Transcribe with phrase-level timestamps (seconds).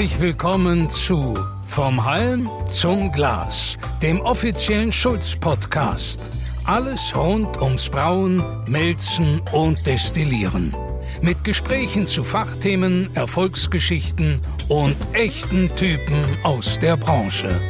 [0.00, 6.18] Herzlich willkommen zu Vom Halm zum Glas, dem offiziellen Schulz-Podcast.
[6.64, 10.74] Alles rund ums Brauen, Melzen und Destillieren.
[11.20, 17.60] Mit Gesprächen zu Fachthemen, Erfolgsgeschichten und echten Typen aus der Branche.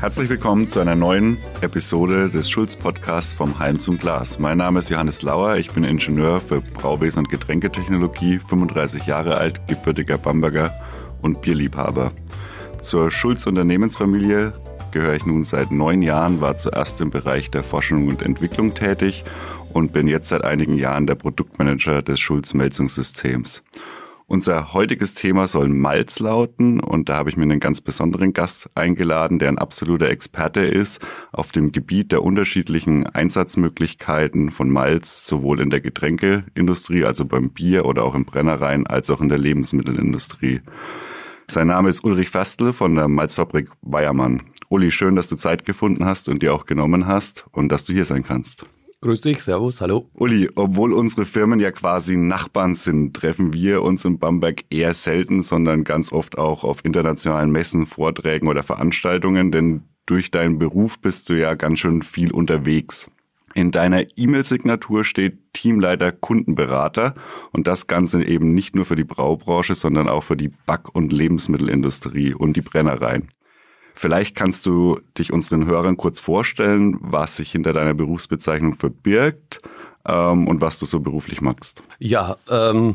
[0.00, 4.38] Herzlich willkommen zu einer neuen Episode des Schulz-Podcasts vom Halm zum Glas.
[4.38, 9.66] Mein Name ist Johannes Lauer, ich bin Ingenieur für Brauwesen und Getränketechnologie, 35 Jahre alt,
[9.66, 10.72] gebürtiger Bamberger
[11.20, 12.12] und Bierliebhaber.
[12.80, 14.52] Zur Schulz Unternehmensfamilie
[14.92, 19.24] gehöre ich nun seit neun Jahren, war zuerst im Bereich der Forschung und Entwicklung tätig
[19.72, 23.64] und bin jetzt seit einigen Jahren der Produktmanager des Schulz-Melzungssystems.
[24.30, 28.68] Unser heutiges Thema soll Malz lauten und da habe ich mir einen ganz besonderen Gast
[28.74, 31.00] eingeladen, der ein absoluter Experte ist
[31.32, 37.86] auf dem Gebiet der unterschiedlichen Einsatzmöglichkeiten von Malz, sowohl in der Getränkeindustrie, also beim Bier
[37.86, 40.60] oder auch in Brennereien, als auch in der Lebensmittelindustrie.
[41.50, 44.42] Sein Name ist Ulrich Fastel von der Malzfabrik Weiermann.
[44.68, 47.94] Uli, schön, dass du Zeit gefunden hast und dir auch genommen hast und dass du
[47.94, 48.66] hier sein kannst.
[49.00, 50.10] Grüß dich, Servus, hallo.
[50.14, 55.42] Uli, obwohl unsere Firmen ja quasi Nachbarn sind, treffen wir uns in Bamberg eher selten,
[55.42, 61.28] sondern ganz oft auch auf internationalen Messen, Vorträgen oder Veranstaltungen, denn durch deinen Beruf bist
[61.28, 63.08] du ja ganz schön viel unterwegs.
[63.54, 67.14] In deiner E-Mail-Signatur steht Teamleiter Kundenberater
[67.52, 71.12] und das Ganze eben nicht nur für die Braubranche, sondern auch für die Back- und
[71.12, 73.28] Lebensmittelindustrie und die Brennereien.
[73.98, 79.60] Vielleicht kannst du dich unseren Hörern kurz vorstellen, was sich hinter deiner Berufsbezeichnung verbirgt
[80.06, 81.82] ähm, und was du so beruflich machst.
[81.98, 82.94] Ja, ähm,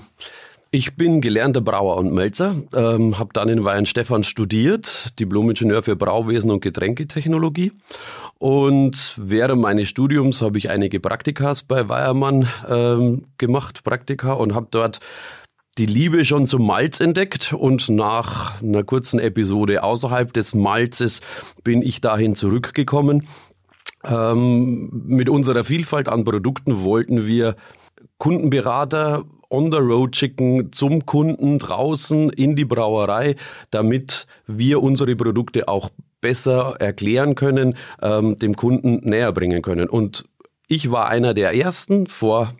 [0.71, 6.51] ich bin gelernter Brauer und Melzer, ähm, habe dann in Weihenstephan studiert, Diplomingenieur für Brauwesen
[6.51, 7.73] und Getränketechnologie.
[8.37, 14.67] Und während meines Studiums habe ich einige Praktikas bei Weiermann ähm, gemacht, Praktika, und habe
[14.71, 15.01] dort
[15.77, 21.21] die Liebe schon zum Malz entdeckt und nach einer kurzen Episode außerhalb des Malzes
[21.63, 23.27] bin ich dahin zurückgekommen.
[24.05, 27.55] Ähm, mit unserer Vielfalt an Produkten wollten wir
[28.17, 33.35] Kundenberater on the road schicken zum Kunden draußen in die Brauerei,
[33.71, 35.89] damit wir unsere Produkte auch
[36.21, 39.89] besser erklären können, ähm, dem Kunden näher bringen können.
[39.89, 40.25] Und
[40.67, 42.53] ich war einer der ersten vor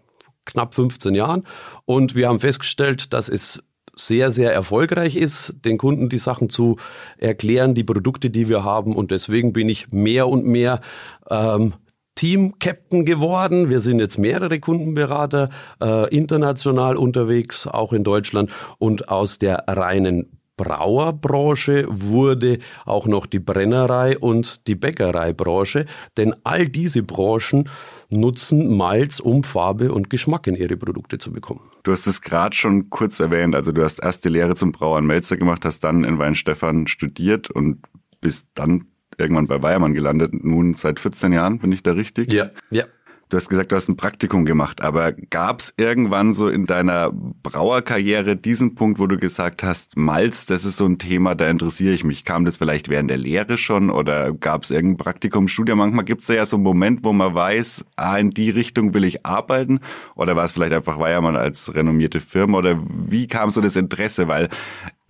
[0.46, 1.46] knapp 15 Jahren.
[1.86, 3.64] Und wir haben festgestellt, dass es
[3.96, 6.78] sehr, sehr erfolgreich ist, den Kunden die Sachen zu
[7.18, 8.96] erklären, die Produkte, die wir haben.
[8.96, 10.82] Und deswegen bin ich mehr und mehr
[11.30, 11.74] ähm,
[12.16, 13.70] Team-Captain geworden.
[13.70, 15.50] Wir sind jetzt mehrere Kundenberater
[15.82, 23.40] äh, international unterwegs, auch in Deutschland und aus der reinen Brauerbranche wurde auch noch die
[23.40, 27.68] Brennerei und die Bäckereibranche, denn all diese Branchen
[28.14, 31.62] nutzen Malz, um Farbe und Geschmack in ihre Produkte zu bekommen.
[31.84, 34.98] Du hast es gerade schon kurz erwähnt, also du hast erst die Lehre zum Brauer
[34.98, 37.80] und Melzer gemacht, hast dann in Weinstefan studiert und
[38.22, 38.86] bist dann
[39.18, 42.32] irgendwann bei Weiermann gelandet, nun seit 14 Jahren, bin ich da richtig?
[42.32, 42.86] Ja, ja.
[43.34, 47.12] Du hast gesagt, du hast ein Praktikum gemacht, aber gab es irgendwann so in deiner
[47.12, 51.96] Brauerkarriere diesen Punkt, wo du gesagt hast, Malz, das ist so ein Thema, da interessiere
[51.96, 52.26] ich mich.
[52.26, 55.80] Kam das vielleicht während der Lehre schon oder gab es irgendein Praktikum, Studium?
[55.80, 59.04] Manchmal gibt es ja so einen Moment, wo man weiß, ah, in die Richtung will
[59.04, 59.80] ich arbeiten
[60.14, 64.28] oder war es vielleicht einfach Weiermann als renommierte Firma oder wie kam so das Interesse?
[64.28, 64.50] Weil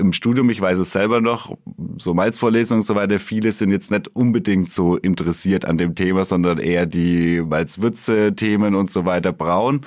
[0.03, 1.57] im Studium, ich weiß es selber noch,
[1.97, 6.25] so Malzvorlesungen und so weiter, viele sind jetzt nicht unbedingt so interessiert an dem Thema,
[6.25, 9.81] sondern eher die Malzwürze-Themen und so weiter brauen.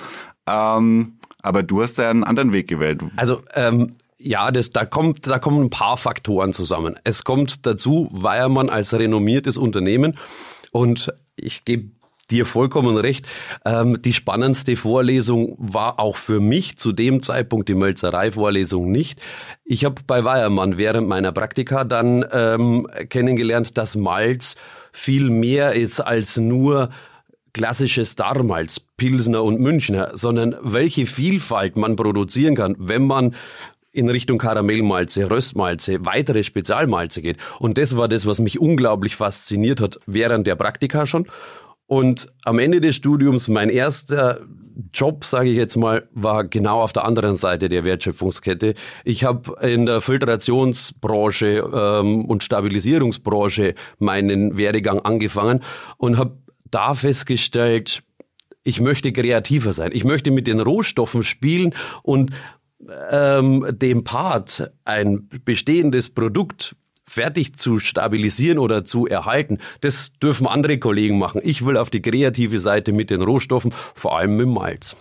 [0.45, 3.01] Ähm, aber du hast ja einen anderen Weg gewählt.
[3.15, 6.95] Also ähm, ja, das, da, kommt, da kommen ein paar Faktoren zusammen.
[7.03, 10.17] Es kommt dazu, Weiermann als renommiertes Unternehmen
[10.71, 11.91] und ich gebe
[12.31, 13.27] dir vollkommen recht.
[13.65, 19.21] Ähm, die spannendste Vorlesung war auch für mich zu dem Zeitpunkt die Mölzerei-Vorlesung nicht.
[19.63, 24.55] Ich habe bei Weiermann während meiner Praktika dann ähm, kennengelernt, dass Malz
[24.91, 26.89] viel mehr ist als nur
[27.53, 33.35] klassisches Darmalz, Pilsner und Münchner, sondern welche Vielfalt man produzieren kann, wenn man
[33.91, 37.37] in Richtung Karamellmalze, Röstmalze, weitere Spezialmalze geht.
[37.57, 41.25] Und das war das, was mich unglaublich fasziniert hat während der Praktika schon.
[41.87, 44.41] Und am Ende des Studiums, mein erster
[44.93, 48.75] Job, sage ich jetzt mal, war genau auf der anderen Seite der Wertschöpfungskette.
[49.03, 55.63] Ich habe in der Filtrationsbranche ähm, und Stabilisierungsbranche meinen Werdegang angefangen
[55.97, 56.37] und habe
[56.69, 58.03] da festgestellt,
[58.63, 59.91] ich möchte kreativer sein.
[59.93, 61.73] Ich möchte mit den Rohstoffen spielen
[62.03, 62.31] und
[63.09, 66.75] ähm, dem Part ein bestehendes Produkt
[67.07, 71.41] fertig zu stabilisieren oder zu erhalten, das dürfen andere Kollegen machen.
[71.43, 74.95] Ich will auf die kreative Seite mit den Rohstoffen, vor allem mit dem Malz.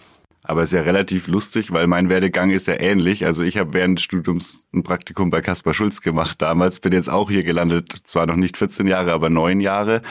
[0.48, 3.26] Aber es ist ja relativ lustig, weil mein Werdegang ist ja ähnlich.
[3.26, 7.10] Also ich habe während des Studiums ein Praktikum bei Kaspar Schulz gemacht damals, bin jetzt
[7.10, 10.02] auch hier gelandet, zwar noch nicht 14 Jahre, aber neun Jahre.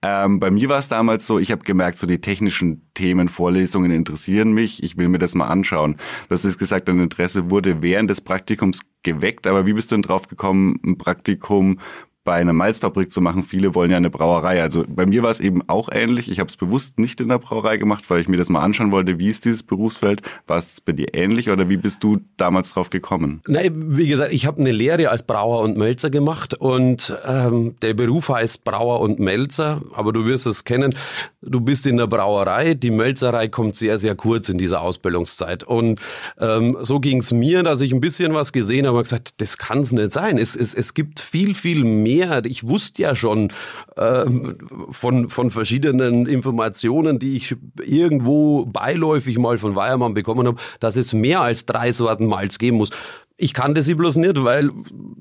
[0.00, 3.90] Ähm, bei mir war es damals so, ich habe gemerkt, so die technischen Themen, Vorlesungen
[3.90, 5.96] interessieren mich, ich will mir das mal anschauen.
[6.28, 9.96] Du hast es gesagt, dein Interesse wurde während des Praktikums geweckt, aber wie bist du
[9.96, 11.80] denn drauf gekommen, ein Praktikum
[12.22, 13.44] bei einer Malzfabrik zu machen.
[13.44, 14.60] Viele wollen ja eine Brauerei.
[14.60, 16.30] Also bei mir war es eben auch ähnlich.
[16.30, 18.92] Ich habe es bewusst nicht in der Brauerei gemacht, weil ich mir das mal anschauen
[18.92, 19.18] wollte.
[19.18, 20.20] Wie ist dieses Berufsfeld?
[20.46, 23.40] War es bei dir ähnlich oder wie bist du damals drauf gekommen?
[23.46, 27.94] Nein, wie gesagt, ich habe eine Lehre als Brauer und Melzer gemacht und ähm, der
[27.94, 29.80] Beruf heißt Brauer und Melzer.
[29.94, 30.94] Aber du wirst es kennen.
[31.40, 32.74] Du bist in der Brauerei.
[32.74, 35.64] Die Melzerei kommt sehr, sehr kurz in dieser Ausbildungszeit.
[35.64, 36.00] Und
[36.38, 39.56] ähm, so ging es mir, dass ich ein bisschen was gesehen habe und gesagt, das
[39.56, 40.36] kann es nicht sein.
[40.36, 42.44] Es, es, es gibt viel, viel mehr mehr.
[42.44, 43.52] Ich wusste ja schon
[43.96, 44.24] äh,
[44.90, 51.12] von, von verschiedenen Informationen, die ich irgendwo beiläufig mal von Weiermann bekommen habe, dass es
[51.12, 52.90] mehr als drei Sorten Malz geben muss.
[53.36, 54.68] Ich kannte sie bloß nicht, weil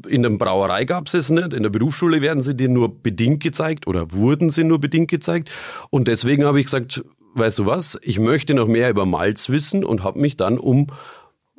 [0.08, 1.54] in der Brauerei gab es es nicht.
[1.54, 5.50] In der Berufsschule werden sie dir nur bedingt gezeigt oder wurden sie nur bedingt gezeigt.
[5.90, 7.04] Und deswegen habe ich gesagt,
[7.36, 10.88] weißt du was, ich möchte noch mehr über Malz wissen und habe mich dann um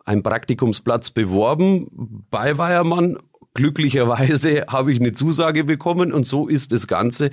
[0.04, 3.18] einen Praktikumsplatz beworben bei Weiermann
[3.54, 7.30] glücklicherweise habe ich eine Zusage bekommen und so ist das Ganze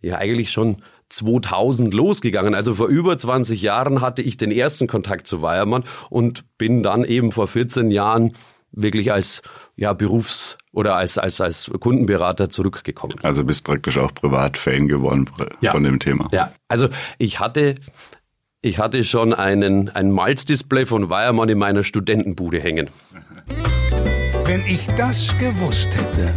[0.00, 2.54] ja eigentlich schon 2000 losgegangen.
[2.54, 7.04] Also vor über 20 Jahren hatte ich den ersten Kontakt zu Weiermann und bin dann
[7.04, 8.32] eben vor 14 Jahren
[8.72, 9.42] wirklich als
[9.76, 13.14] ja, Berufs- oder als, als, als Kundenberater zurückgekommen.
[13.22, 15.78] Also bist praktisch auch Privatfan geworden von ja.
[15.78, 16.28] dem Thema.
[16.32, 16.88] Ja, also
[17.18, 17.76] ich hatte,
[18.60, 22.90] ich hatte schon einen, ein Malzdisplay von Weiermann in meiner Studentenbude hängen.
[24.46, 26.30] Wenn ich das gewusst hätte.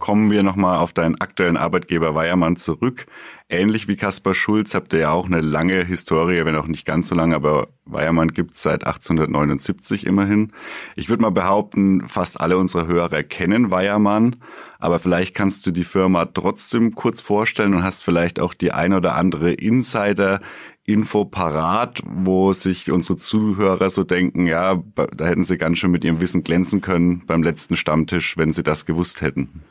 [0.00, 3.06] Kommen wir nochmal auf deinen aktuellen Arbeitgeber Weiermann zurück.
[3.48, 7.08] Ähnlich wie Kaspar Schulz habt ihr ja auch eine lange Historie, wenn auch nicht ganz
[7.08, 10.52] so lange, aber Weiermann gibt es seit 1879 immerhin.
[10.96, 14.36] Ich würde mal behaupten, fast alle unsere Hörer kennen Weiermann,
[14.80, 18.94] aber vielleicht kannst du die Firma trotzdem kurz vorstellen und hast vielleicht auch die ein
[18.94, 20.40] oder andere Insider
[20.88, 26.02] Info parat, wo sich unsere Zuhörer so denken, ja, da hätten sie ganz schön mit
[26.02, 29.62] ihrem Wissen glänzen können beim letzten Stammtisch, wenn sie das gewusst hätten.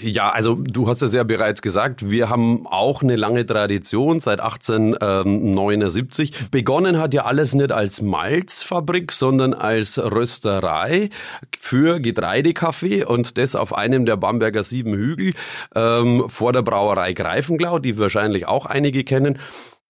[0.00, 4.40] Ja, also du hast es ja bereits gesagt, wir haben auch eine lange Tradition seit
[4.40, 6.50] 1879.
[6.50, 11.10] Begonnen hat ja alles nicht als Malzfabrik, sondern als Rösterei
[11.58, 15.34] für Getreidekaffee und das auf einem der Bamberger sieben Hügel
[15.74, 19.38] ähm, vor der Brauerei Greifenglau, die wahrscheinlich auch einige kennen.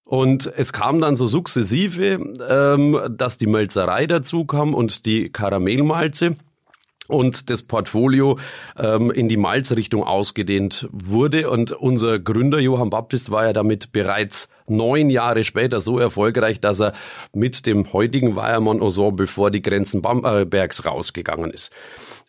[0.08, 2.18] Und es kam dann so sukzessive,
[2.48, 6.36] ähm, dass die Melzerei dazu kam und die Karamellmalze
[7.08, 8.38] und das Portfolio
[8.78, 11.50] ähm, in die Malzrichtung ausgedehnt wurde.
[11.50, 16.80] Und unser Gründer Johann Baptist war ja damit bereits neun Jahre später so erfolgreich, dass
[16.80, 16.94] er
[17.34, 21.70] mit dem heutigen Weiermann Ensemble vor die Grenzen Bambergs rausgegangen ist.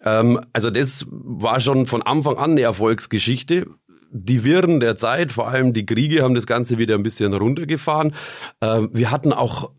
[0.04, 3.68] Ähm, also das war schon von Anfang an eine Erfolgsgeschichte
[4.12, 8.14] die Wirren der Zeit, vor allem die Kriege, haben das Ganze wieder ein bisschen runtergefahren.
[8.62, 9.72] Ähm, wir hatten auch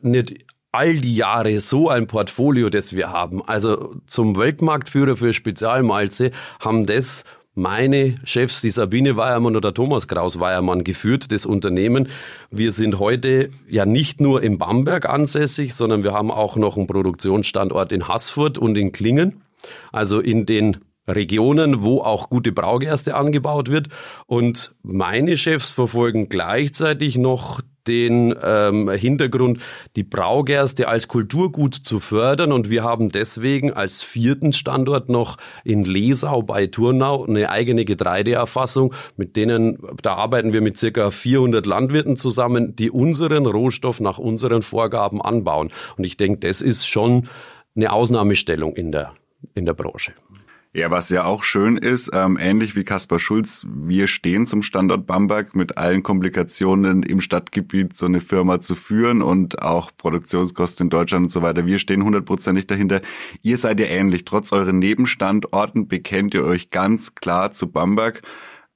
[0.00, 3.42] nicht all die Jahre so ein Portfolio, das wir haben.
[3.46, 7.24] Also zum Weltmarktführer für Spezialmalze haben das
[7.54, 12.08] meine Chefs, die Sabine Weiermann oder Thomas Kraus Weiermann, geführt, das Unternehmen.
[12.50, 16.88] Wir sind heute ja nicht nur in Bamberg ansässig, sondern wir haben auch noch einen
[16.88, 19.42] Produktionsstandort in Haßfurt und in Klingen.
[19.92, 23.88] Also in den Regionen, wo auch gute Braugerste angebaut wird.
[24.26, 29.60] Und meine Chefs verfolgen gleichzeitig noch den ähm, Hintergrund,
[29.96, 32.52] die Braugerste als Kulturgut zu fördern.
[32.52, 38.94] Und wir haben deswegen als vierten Standort noch in Lesau bei Turnau eine eigene Getreideerfassung,
[39.16, 44.62] mit denen, da arbeiten wir mit circa 400 Landwirten zusammen, die unseren Rohstoff nach unseren
[44.62, 45.70] Vorgaben anbauen.
[45.96, 47.28] Und ich denke, das ist schon
[47.76, 49.12] eine Ausnahmestellung in der,
[49.54, 50.14] in der Branche.
[50.76, 55.06] Ja, was ja auch schön ist, ähm, ähnlich wie Kaspar Schulz, wir stehen zum Standort
[55.06, 60.90] Bamberg mit allen Komplikationen im Stadtgebiet, so eine Firma zu führen und auch Produktionskosten in
[60.90, 61.64] Deutschland und so weiter.
[61.64, 63.02] Wir stehen hundertprozentig dahinter.
[63.42, 64.24] Ihr seid ja ähnlich.
[64.24, 68.22] Trotz euren Nebenstandorten bekennt ihr euch ganz klar zu Bamberg,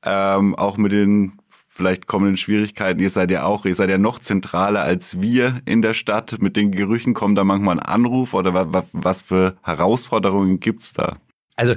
[0.04, 1.32] ähm, auch mit den
[1.66, 3.00] vielleicht kommenden Schwierigkeiten.
[3.00, 6.40] Ihr seid ja auch, ihr seid ja noch zentraler als wir in der Stadt.
[6.40, 11.16] Mit den Gerüchen kommt da manchmal ein Anruf oder was, was für Herausforderungen gibt's da?
[11.58, 11.74] Also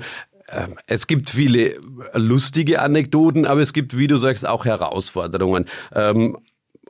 [0.51, 1.79] ähm, es gibt viele
[2.13, 5.65] lustige Anekdoten, aber es gibt, wie du sagst, auch Herausforderungen.
[5.93, 6.37] Ähm,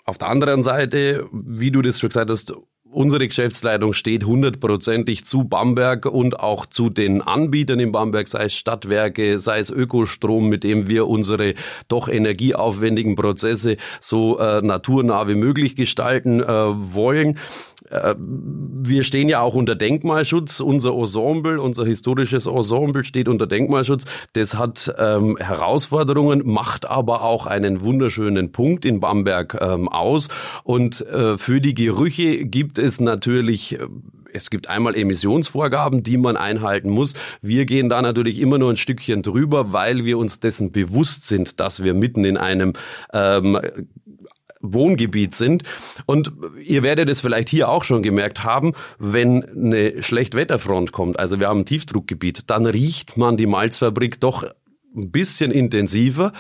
[0.04, 2.54] auf der anderen Seite, wie du das schon gesagt hast,
[2.92, 8.56] unsere Geschäftsleitung steht hundertprozentig zu Bamberg und auch zu den Anbietern in Bamberg, sei es
[8.56, 11.54] Stadtwerke, sei es Ökostrom, mit dem wir unsere
[11.88, 17.40] doch energieaufwendigen Prozesse so äh, naturnah wie möglich gestalten äh, wollen.
[17.94, 20.60] Wir stehen ja auch unter Denkmalschutz.
[20.60, 24.06] Unser Ensemble, unser historisches Ensemble steht unter Denkmalschutz.
[24.34, 30.30] Das hat ähm, Herausforderungen, macht aber auch einen wunderschönen Punkt in Bamberg ähm, aus.
[30.64, 33.88] Und äh, für die Gerüche gibt es natürlich äh,
[34.34, 37.16] es gibt einmal Emissionsvorgaben, die man einhalten muss.
[37.42, 41.60] Wir gehen da natürlich immer nur ein Stückchen drüber, weil wir uns dessen bewusst sind,
[41.60, 42.74] dass wir mitten in einem
[43.14, 43.60] ähm,
[44.62, 45.64] Wohngebiet sind.
[46.06, 46.32] Und
[46.64, 51.48] ihr werdet es vielleicht hier auch schon gemerkt haben, wenn eine Schlechtwetterfront kommt, also wir
[51.48, 54.44] haben ein Tiefdruckgebiet, dann riecht man die Malzfabrik doch
[54.96, 56.34] ein bisschen intensiver.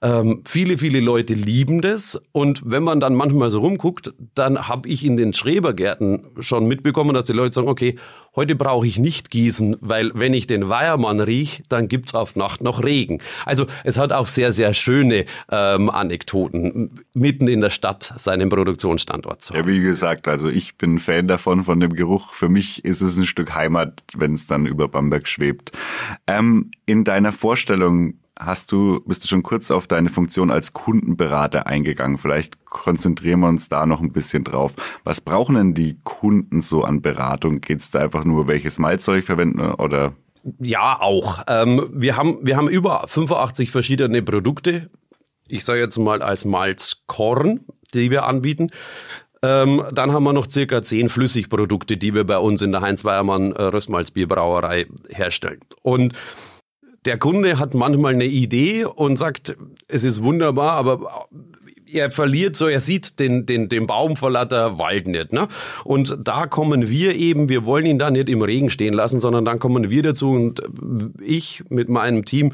[0.00, 2.20] Ähm, viele, viele Leute lieben das.
[2.32, 7.14] Und wenn man dann manchmal so rumguckt, dann habe ich in den Schrebergärten schon mitbekommen,
[7.14, 7.96] dass die Leute sagen, okay,
[8.36, 12.62] heute brauche ich nicht gießen, weil wenn ich den Weiermann riech, dann gibt's auf Nacht
[12.62, 13.20] noch Regen.
[13.44, 19.42] Also es hat auch sehr, sehr schöne ähm, Anekdoten, mitten in der Stadt seinen Produktionsstandort
[19.42, 19.60] zu haben.
[19.62, 22.32] Ja, wie gesagt, also ich bin Fan davon, von dem Geruch.
[22.32, 25.72] Für mich ist es ein Stück Heimat, wenn es dann über Bamberg schwebt.
[26.28, 31.66] Ähm, in deiner Vorstellung hast du, bist du schon kurz auf deine Funktion als Kundenberater
[31.66, 32.18] eingegangen.
[32.18, 34.72] Vielleicht konzentrieren wir uns da noch ein bisschen drauf.
[35.04, 37.60] Was brauchen denn die Kunden so an Beratung?
[37.60, 40.12] Geht es da einfach nur, welches Malzeug verwenden oder?
[40.60, 41.42] Ja, auch.
[41.48, 44.90] Ähm, wir, haben, wir haben über 85 verschiedene Produkte.
[45.48, 47.60] Ich sage jetzt mal als Malzkorn,
[47.94, 48.70] die wir anbieten.
[49.42, 53.52] Ähm, dann haben wir noch circa zehn Flüssigprodukte, die wir bei uns in der Heinz-Weiermann
[53.52, 55.60] äh, Röstmalzbierbrauerei herstellen.
[55.82, 56.14] Und
[57.08, 59.56] der Kunde hat manchmal eine Idee und sagt,
[59.88, 61.26] es ist wunderbar, aber
[61.90, 65.32] er verliert so, er sieht den, den, den Baum vor lauter Wald nicht.
[65.32, 65.48] Ne?
[65.84, 69.46] Und da kommen wir eben, wir wollen ihn da nicht im Regen stehen lassen, sondern
[69.46, 70.62] dann kommen wir dazu und
[71.22, 72.52] ich mit meinem Team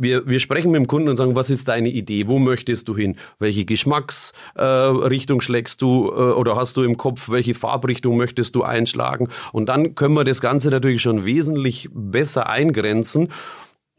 [0.00, 2.26] wir, wir sprechen mit dem Kunden und sagen, was ist deine Idee?
[2.26, 3.16] Wo möchtest du hin?
[3.38, 7.28] Welche Geschmacksrichtung äh, schlägst du äh, oder hast du im Kopf?
[7.28, 9.28] Welche Farbrichtung möchtest du einschlagen?
[9.52, 13.28] Und dann können wir das Ganze natürlich schon wesentlich besser eingrenzen.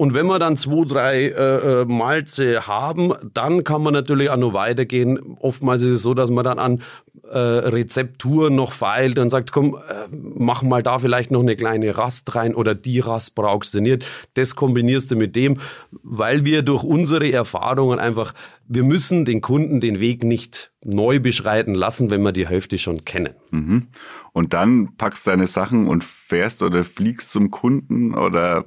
[0.02, 4.38] Und wenn wir dann zwei, drei äh, äh, Malze haben, dann kann man natürlich auch
[4.38, 5.38] noch weitergehen.
[5.40, 6.82] Oftmals ist es so, dass man dann an
[7.30, 11.96] äh, Rezepturen noch feilt und sagt, komm, äh, mach mal da vielleicht noch eine kleine
[12.00, 14.04] Rast rein oder die Rast brauchst du nicht.
[14.34, 15.60] Das kombinierst du mit dem,
[15.92, 18.34] weil wir durch unsere Erfahrungen einfach,
[18.68, 23.06] wir müssen den Kunden den Weg nicht neu beschreiten lassen, wenn wir die Hälfte schon
[23.06, 23.36] kennen.
[23.52, 23.90] Mhm.
[24.34, 28.66] Und dann packst deine Sachen und fährst oder fliegst zum Kunden oder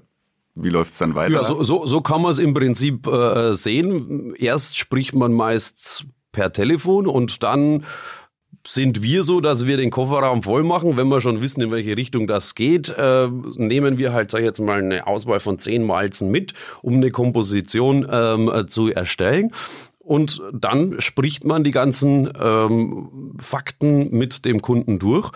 [0.55, 1.35] wie läuft es dann weiter?
[1.35, 4.35] Ja, so, so, so kann man es im Prinzip äh, sehen.
[4.37, 7.85] Erst spricht man meist per Telefon und dann
[8.67, 11.97] sind wir so, dass wir den Kofferraum voll machen, wenn wir schon wissen, in welche
[11.97, 15.85] Richtung das geht, äh, nehmen wir halt, sag ich jetzt mal, eine Auswahl von zehn
[15.85, 19.53] Malzen mit, um eine Komposition ähm, zu erstellen.
[19.99, 25.31] Und dann spricht man die ganzen ähm, Fakten mit dem Kunden durch.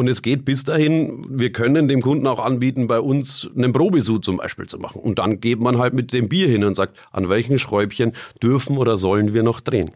[0.00, 4.22] Und es geht bis dahin, wir können dem Kunden auch anbieten, bei uns einen Probesuch
[4.22, 5.02] zum Beispiel zu machen.
[5.02, 8.78] Und dann geht man halt mit dem Bier hin und sagt, an welchen Schräubchen dürfen
[8.78, 9.90] oder sollen wir noch drehen.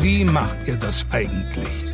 [0.00, 1.90] Wie macht ihr das eigentlich?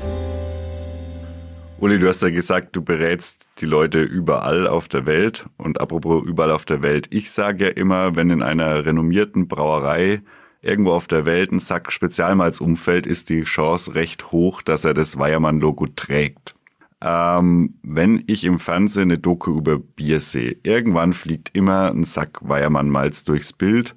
[1.81, 5.47] Uli, du hast ja gesagt, du berätst die Leute überall auf der Welt.
[5.57, 10.23] Und apropos überall auf der Welt, ich sage ja immer, wenn in einer renommierten Brauerei
[10.67, 14.95] irgendwo auf der Welt ein Sack Spezialmalz umfällt, ist die Chance recht hoch, dass er
[14.95, 16.55] das Weiermann-Logo trägt.
[17.01, 22.41] Ähm, wenn ich im Fernsehen eine Doku über Bier sehe, irgendwann fliegt immer ein Sack
[22.43, 23.95] Weiermann-Malz durchs Bild.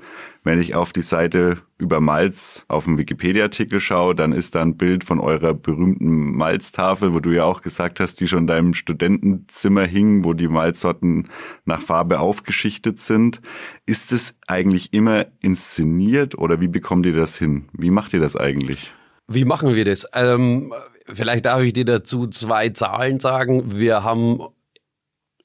[0.49, 4.77] Wenn ich auf die Seite über Malz auf dem Wikipedia-Artikel schaue, dann ist da ein
[4.77, 8.73] Bild von eurer berühmten Malztafel, wo du ja auch gesagt hast, die schon in deinem
[8.73, 11.29] Studentenzimmer hing, wo die Malzsorten
[11.65, 13.41] nach Farbe aufgeschichtet sind.
[13.85, 17.65] Ist es eigentlich immer inszeniert oder wie bekommt ihr das hin?
[17.73, 18.91] Wie macht ihr das eigentlich?
[19.27, 20.07] Wie machen wir das?
[20.15, 20.73] Ähm,
[21.05, 23.71] vielleicht darf ich dir dazu zwei Zahlen sagen.
[23.75, 24.39] Wir haben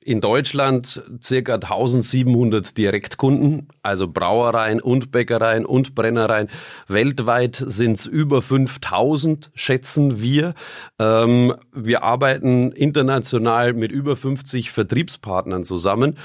[0.04, 6.48] in Deutschland circa 1700 Direktkunden, also Brauereien und Bäckereien und Brennereien.
[6.88, 10.54] Weltweit sind es über 5000, schätzen wir.
[10.98, 16.18] Ähm, wir arbeiten international mit über 50 Vertriebspartnern zusammen.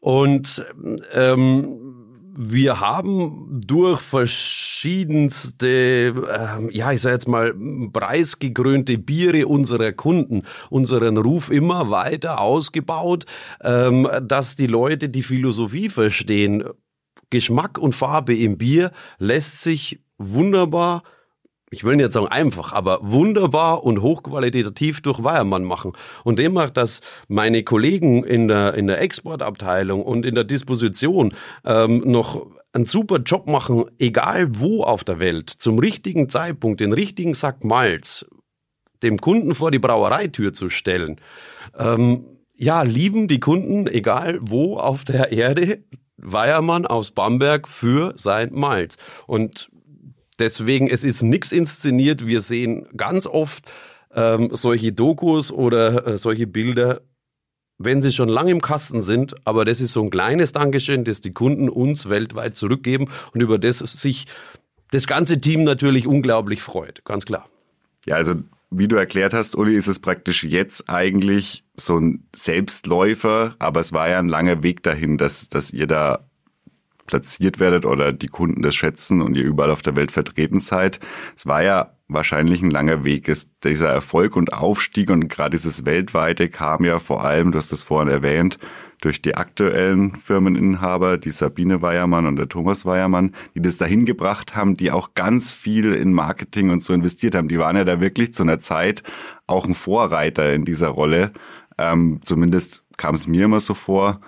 [0.00, 0.64] Und
[1.12, 1.99] ähm,
[2.36, 7.54] wir haben durch verschiedenste, äh, ja, ich sage jetzt mal,
[7.92, 13.26] preisgekrönte Biere unserer Kunden unseren Ruf immer weiter ausgebaut,
[13.62, 16.64] ähm, dass die Leute die Philosophie verstehen.
[17.30, 21.02] Geschmack und Farbe im Bier lässt sich wunderbar
[21.70, 25.92] ich will nicht sagen einfach, aber wunderbar und hochqualitativ durch Weiermann machen.
[26.24, 31.32] Und demnach, dass meine Kollegen in der, in der Exportabteilung und in der Disposition
[31.64, 36.92] ähm, noch einen super Job machen, egal wo auf der Welt, zum richtigen Zeitpunkt, den
[36.92, 38.26] richtigen Sack Malz
[39.02, 41.20] dem Kunden vor die Brauereitür zu stellen.
[41.78, 42.24] Ähm,
[42.54, 45.82] ja, lieben die Kunden, egal wo auf der Erde,
[46.18, 48.98] Weiermann aus Bamberg für sein Malz.
[49.26, 49.70] Und
[50.40, 52.26] Deswegen, es ist nichts inszeniert.
[52.26, 53.70] Wir sehen ganz oft
[54.14, 57.02] ähm, solche Dokus oder äh, solche Bilder,
[57.78, 59.34] wenn sie schon lange im Kasten sind.
[59.46, 63.58] Aber das ist so ein kleines Dankeschön, das die Kunden uns weltweit zurückgeben und über
[63.58, 64.26] das sich
[64.90, 67.04] das ganze Team natürlich unglaublich freut.
[67.04, 67.48] Ganz klar.
[68.06, 68.34] Ja, also
[68.70, 73.92] wie du erklärt hast, Uli, ist es praktisch jetzt eigentlich so ein Selbstläufer, aber es
[73.92, 76.29] war ja ein langer Weg dahin, dass, dass ihr da
[77.10, 81.00] platziert werdet oder die Kunden das schätzen und ihr überall auf der Welt vertreten seid.
[81.36, 83.28] Es war ja wahrscheinlich ein langer Weg.
[83.28, 87.72] Ist dieser Erfolg und Aufstieg und gerade dieses weltweite kam ja vor allem, du hast
[87.72, 88.58] es vorhin erwähnt,
[89.00, 94.54] durch die aktuellen Firmeninhaber, die Sabine Weiermann und der Thomas Weiermann, die das dahin gebracht
[94.54, 97.48] haben, die auch ganz viel in Marketing und so investiert haben.
[97.48, 99.02] Die waren ja da wirklich zu einer Zeit
[99.46, 101.32] auch ein Vorreiter in dieser Rolle.
[101.78, 104.20] Ähm, zumindest kam es mir immer so vor.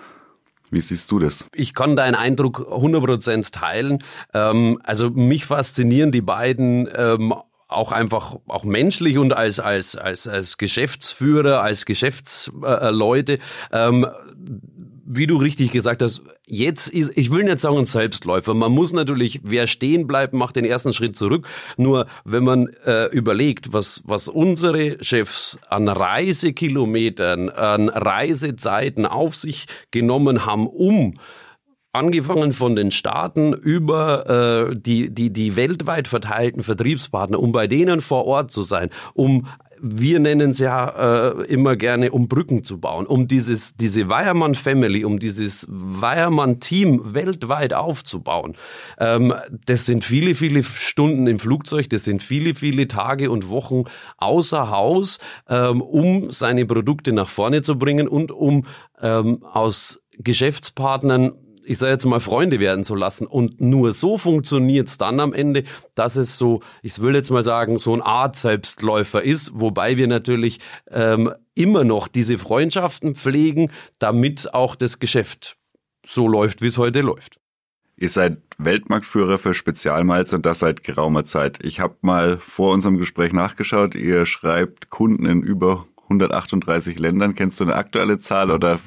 [0.73, 1.45] Wie siehst du das?
[1.53, 4.03] Ich kann deinen Eindruck 100% teilen.
[4.33, 7.33] Ähm, also mich faszinieren die beiden ähm,
[7.67, 13.37] auch einfach auch menschlich und als als als als Geschäftsführer, als Geschäftsleute.
[13.71, 14.07] Ähm,
[15.05, 18.53] wie du richtig gesagt hast, jetzt ist, ich will nicht sagen ein Selbstläufer.
[18.53, 21.47] Man muss natürlich, wer stehen bleibt, macht den ersten Schritt zurück.
[21.77, 29.65] Nur wenn man äh, überlegt, was, was unsere Chefs an Reisekilometern, an Reisezeiten auf sich
[29.91, 31.19] genommen haben, um
[31.93, 38.01] angefangen von den Staaten über äh, die, die, die weltweit verteilten Vertriebspartner, um bei denen
[38.01, 39.47] vor Ort zu sein, um
[39.85, 44.55] wir nennen es ja äh, immer gerne, um Brücken zu bauen, um dieses, diese Weiermann
[44.55, 48.55] Family, um dieses Weiermann Team weltweit aufzubauen.
[48.97, 49.33] Ähm,
[49.65, 53.83] das sind viele, viele Stunden im Flugzeug, das sind viele, viele Tage und Wochen
[54.17, 55.19] außer Haus,
[55.49, 58.65] ähm, um seine Produkte nach vorne zu bringen und um
[59.01, 61.33] ähm, aus Geschäftspartnern
[61.65, 63.27] ich sage jetzt mal, Freunde werden zu lassen.
[63.27, 65.63] Und nur so funktioniert es dann am Ende,
[65.95, 70.07] dass es so, ich will jetzt mal sagen, so eine Art Selbstläufer ist, wobei wir
[70.07, 75.57] natürlich ähm, immer noch diese Freundschaften pflegen, damit auch das Geschäft
[76.05, 77.39] so läuft, wie es heute läuft.
[77.95, 81.63] Ihr seid Weltmarktführer für Spezialmalz und das seit geraumer Zeit.
[81.63, 83.95] Ich habe mal vor unserem Gespräch nachgeschaut.
[83.95, 87.35] Ihr schreibt Kunden in über 138 Ländern.
[87.35, 88.79] Kennst du eine aktuelle Zahl oder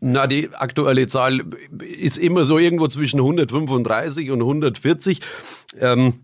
[0.00, 1.42] na, die aktuelle Zahl
[1.82, 5.20] ist immer so irgendwo zwischen 135 und 140.
[5.78, 6.14] Ähm,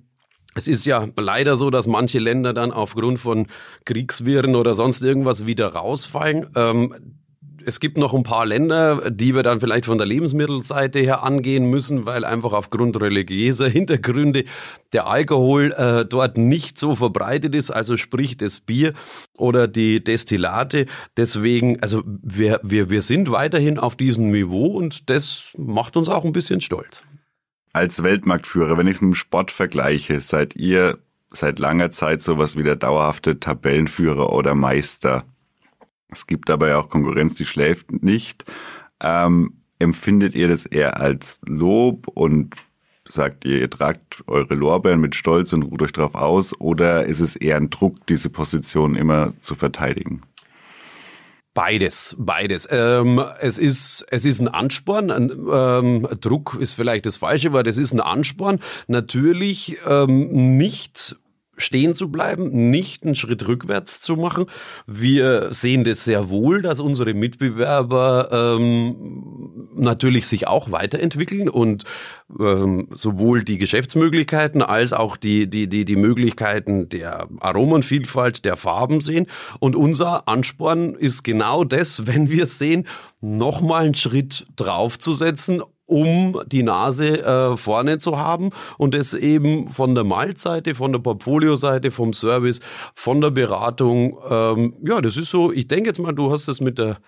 [0.55, 3.47] es ist ja leider so, dass manche Länder dann aufgrund von
[3.85, 6.47] Kriegswirren oder sonst irgendwas wieder rausfallen.
[6.57, 6.95] Ähm,
[7.67, 11.69] es gibt noch ein paar Länder, die wir dann vielleicht von der Lebensmittelseite her angehen
[11.69, 14.45] müssen, weil einfach aufgrund religiöser Hintergründe
[14.93, 18.95] der Alkohol äh, dort nicht so verbreitet ist, also sprich das Bier
[19.35, 20.87] oder die Destillate.
[21.17, 26.25] Deswegen, also wir, wir, wir sind weiterhin auf diesem Niveau und das macht uns auch
[26.25, 27.03] ein bisschen stolz.
[27.73, 30.99] Als Weltmarktführer, wenn ich es mit dem Sport vergleiche, seid ihr
[31.33, 35.25] seit langer Zeit sowas wie der dauerhafte Tabellenführer oder Meister.
[36.09, 38.45] Es gibt ja auch Konkurrenz, die schläft nicht.
[39.01, 42.55] Ähm, empfindet ihr das eher als Lob und
[43.09, 47.21] sagt ihr, ihr tragt eure Lorbeeren mit Stolz und ruht euch drauf aus oder ist
[47.21, 50.23] es eher ein Druck, diese Position immer zu verteidigen?
[51.55, 52.69] Beides, beides.
[52.71, 55.11] Ähm, es ist es ist ein Ansporn.
[55.11, 57.67] Ein, ähm, Druck ist vielleicht das falsche Wort.
[57.67, 58.61] Es ist ein Ansporn.
[58.89, 61.17] Natürlich ähm, nicht
[61.57, 64.47] stehen zu bleiben, nicht einen Schritt rückwärts zu machen.
[64.87, 71.85] Wir sehen das sehr wohl, dass unsere Mitbewerber ähm, natürlich sich auch weiterentwickeln und
[72.39, 79.01] ähm, sowohl die Geschäftsmöglichkeiten als auch die, die, die, die Möglichkeiten der Aromenvielfalt, der Farben
[79.01, 79.27] sehen.
[79.61, 82.87] Und unser Ansporn ist genau das, wenn wir sehen,
[83.21, 89.95] nochmal einen Schritt draufzusetzen um die Nase äh, vorne zu haben und es eben von
[89.95, 92.61] der Maltseite, von der Portfolio-Seite, vom Service,
[92.95, 94.19] von der Beratung.
[94.29, 96.99] Ähm, ja, das ist so, ich denke jetzt mal, du hast es mit der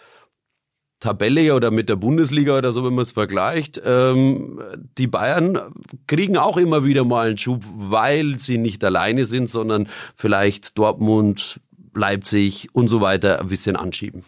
[1.00, 3.80] Tabelle oder mit der Bundesliga oder so, wenn man es vergleicht.
[3.84, 4.60] Ähm,
[4.96, 5.60] die Bayern
[6.06, 11.60] kriegen auch immer wieder mal einen Schub, weil sie nicht alleine sind, sondern vielleicht Dortmund,
[11.94, 14.24] Leipzig und so weiter ein bisschen anschieben.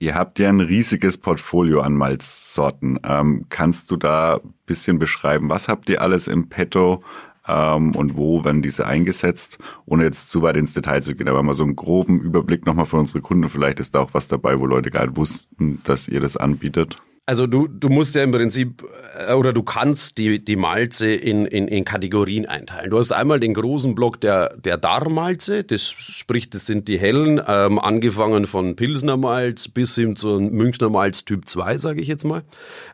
[0.00, 2.98] Ihr habt ja ein riesiges Portfolio an Malzsorten.
[3.04, 7.04] Ähm, kannst du da ein bisschen beschreiben, was habt ihr alles im Petto?
[7.46, 11.42] ähm, und wo werden diese eingesetzt, ohne jetzt zu weit ins Detail zu gehen, aber
[11.42, 13.48] mal so einen groben Überblick nochmal für unsere Kunden.
[13.48, 16.96] Vielleicht ist da auch was dabei, wo Leute gar nicht wussten, dass ihr das anbietet.
[17.30, 18.82] Also du, du musst ja im Prinzip
[19.16, 22.90] äh, oder du kannst die, die Malze in, in, in Kategorien einteilen.
[22.90, 27.40] Du hast einmal den großen Block der, der Darmalze, das sprich, das sind die hellen,
[27.46, 32.24] ähm, angefangen von Pilsner Malz bis hin zu Münchner Malz Typ 2, sage ich jetzt
[32.24, 32.42] mal.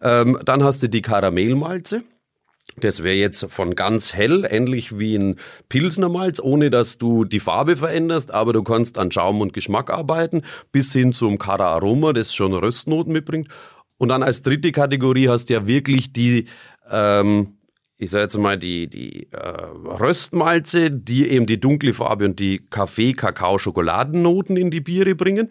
[0.03, 2.03] Ähm, dann hast du die Karamellmalze.
[2.79, 5.37] Das wäre jetzt von ganz hell, ähnlich wie ein
[5.71, 9.91] Pilsner Malz, ohne dass du die Farbe veränderst, aber du kannst an Schaum und Geschmack
[9.91, 13.49] arbeiten, bis hin zum Kara Aroma, das schon Röstnoten mitbringt.
[13.99, 16.47] Und dann als dritte Kategorie hast du ja wirklich die,
[16.91, 17.57] ähm,
[17.97, 22.59] ich sage jetzt mal, die, die äh, Röstmalze, die eben die dunkle Farbe und die
[22.69, 25.51] Kaffee, Kakao, Schokoladennoten in die Biere bringen.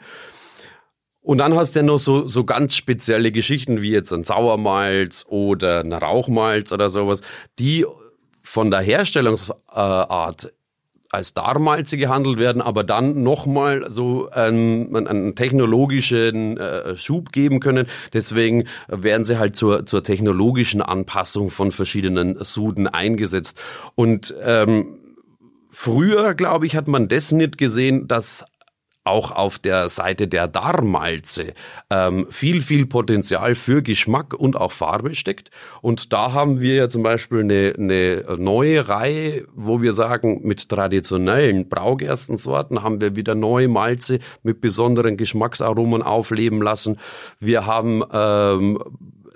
[1.22, 5.26] Und dann hast du ja noch so, so ganz spezielle Geschichten wie jetzt ein Sauermalz
[5.28, 7.22] oder ein Rauchmalz oder sowas,
[7.58, 7.84] die
[8.44, 10.54] von der Herstellungsart
[11.12, 17.88] als Darmalze gehandelt werden, aber dann nochmal so einen, einen technologischen äh, Schub geben können.
[18.14, 23.62] Deswegen werden sie halt zur, zur technologischen Anpassung von verschiedenen Suden eingesetzt.
[23.96, 25.00] Und ähm,
[25.78, 28.46] Früher, glaube ich, hat man das nicht gesehen, dass
[29.06, 31.54] auch auf der Seite der Darmalze
[31.90, 35.52] ähm, viel, viel Potenzial für Geschmack und auch Farbe steckt.
[35.82, 40.68] Und da haben wir ja zum Beispiel eine, eine neue Reihe, wo wir sagen, mit
[40.70, 46.98] traditionellen Braugerstensorten haben wir wieder neue Malze mit besonderen Geschmacksaromen aufleben lassen.
[47.40, 48.80] Wir haben ähm,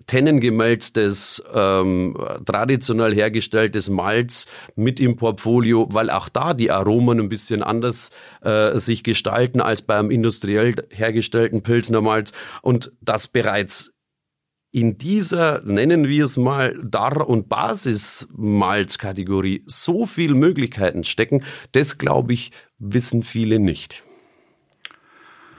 [0.09, 7.61] tennengemälztes, ähm, traditionell hergestelltes Malz mit im Portfolio, weil auch da die Aromen ein bisschen
[7.61, 8.09] anders
[8.41, 13.91] äh, sich gestalten als beim industriell hergestellten Pilsner Malz und das bereits
[14.71, 22.33] in dieser, nennen wir es mal, Dar- und Basismalzkategorie so viele Möglichkeiten stecken, das glaube
[22.33, 24.01] ich, wissen viele nicht.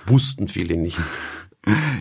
[0.06, 0.98] Wussten viele nicht.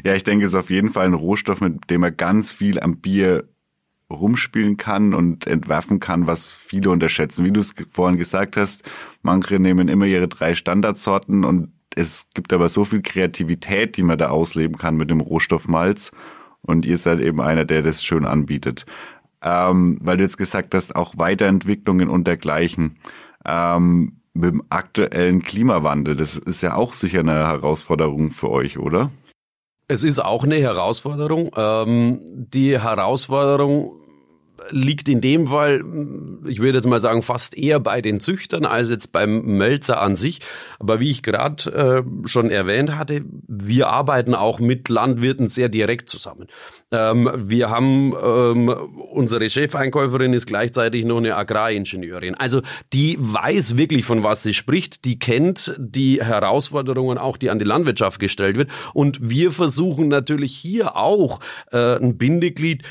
[0.03, 2.79] Ja, ich denke, es ist auf jeden Fall ein Rohstoff, mit dem er ganz viel
[2.79, 3.45] am Bier
[4.11, 7.45] rumspielen kann und entwerfen kann, was viele unterschätzen.
[7.45, 8.89] Wie du es vorhin gesagt hast,
[9.21, 14.17] manche nehmen immer ihre drei Standardsorten und es gibt aber so viel Kreativität, die man
[14.17, 16.11] da ausleben kann mit dem Rohstoff Malz.
[16.61, 18.85] Und ihr seid eben einer, der das schön anbietet.
[19.41, 22.97] Ähm, weil du jetzt gesagt hast, auch Weiterentwicklungen und dergleichen.
[23.45, 29.11] Ähm, mit dem aktuellen Klimawandel, das ist ja auch sicher eine Herausforderung für euch, oder?
[29.91, 31.49] Es ist auch eine Herausforderung.
[31.57, 33.93] Ähm, die Herausforderung
[34.71, 35.83] liegt in dem Fall,
[36.47, 40.15] ich würde jetzt mal sagen, fast eher bei den Züchtern als jetzt beim Mölzer an
[40.15, 40.39] sich.
[40.79, 46.09] Aber wie ich gerade äh, schon erwähnt hatte, wir arbeiten auch mit Landwirten sehr direkt
[46.09, 46.47] zusammen.
[46.91, 52.35] Ähm, wir haben, ähm, unsere Chefeinkäuferin ist gleichzeitig noch eine Agraringenieurin.
[52.35, 52.61] Also
[52.93, 57.65] die weiß wirklich, von was sie spricht, die kennt die Herausforderungen auch, die an die
[57.65, 58.69] Landwirtschaft gestellt wird.
[58.93, 61.39] Und wir versuchen natürlich hier auch
[61.71, 62.83] äh, ein Bindeglied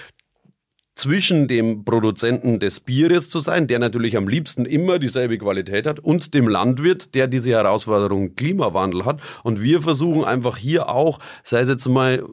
[0.99, 6.01] zwischen dem Produzenten des Bieres zu sein, der natürlich am liebsten immer dieselbe Qualität hat,
[6.01, 9.21] und dem Landwirt, der diese Herausforderung Klimawandel hat.
[9.45, 12.25] Und wir versuchen einfach hier auch, sei es jetzt mal,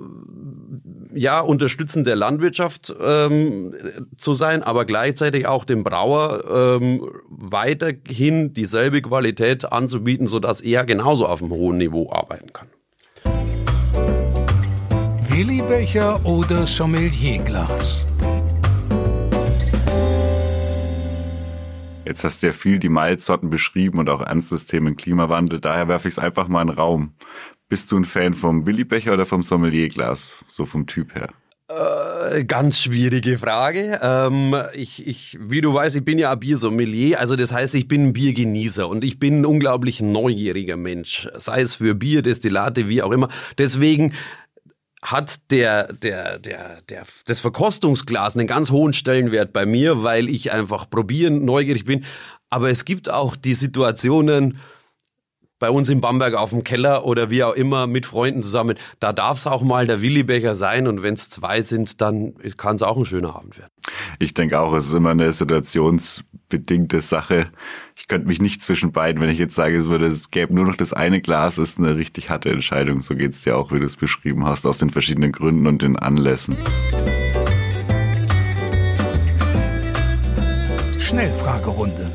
[1.14, 3.76] ja, unterstützen der Landwirtschaft ähm,
[4.18, 11.28] zu sein, aber gleichzeitig auch dem Brauer ähm, weiterhin dieselbe Qualität anzubieten, sodass er genauso
[11.28, 12.68] auf einem hohen Niveau arbeiten kann.
[15.30, 18.06] Willibecher oder Sommelierglas?
[22.06, 25.60] Jetzt hast du ja viel die Malzsorten beschrieben und auch ernstes Themen Klimawandel.
[25.60, 27.16] Daher werfe ich es einfach mal in den Raum.
[27.68, 30.36] Bist du ein Fan vom Willibecher oder vom Sommelierglas?
[30.48, 31.30] So vom Typ her.
[31.68, 34.00] Äh, ganz schwierige Frage.
[34.04, 37.88] Ähm, ich, ich, wie du weißt, ich bin ja ein Biersommelier, also das heißt, ich
[37.88, 42.88] bin ein Biergenießer und ich bin ein unglaublich neugieriger Mensch, sei es für Bier, Destillate,
[42.88, 43.30] wie auch immer.
[43.58, 44.14] Deswegen
[45.06, 50.52] hat der, der, der, der, das Verkostungsglas einen ganz hohen Stellenwert bei mir, weil ich
[50.52, 52.06] einfach probieren, neugierig bin.
[52.50, 54.60] Aber es gibt auch die Situationen,
[55.60, 58.78] bei uns in Bamberg auf dem Keller oder wie auch immer mit Freunden zusammen.
[59.00, 62.76] Da darf es auch mal der Willibecher sein und wenn es zwei sind, dann kann
[62.76, 63.72] es auch ein schöner Abend werden.
[64.20, 67.48] Ich denke auch, es ist immer eine situationsbedingte Sache.
[67.96, 70.66] Ich könnte mich nicht zwischen beiden, wenn ich jetzt sage, es würde, es gäbe nur
[70.66, 73.02] noch das eine Glas, ist eine richtig harte Entscheidung.
[73.02, 75.82] So geht es dir auch, wie du es beschrieben hast, aus den verschiedenen Gründen und
[75.82, 76.58] den Anlässen.
[81.00, 82.15] Schnellfragerunde.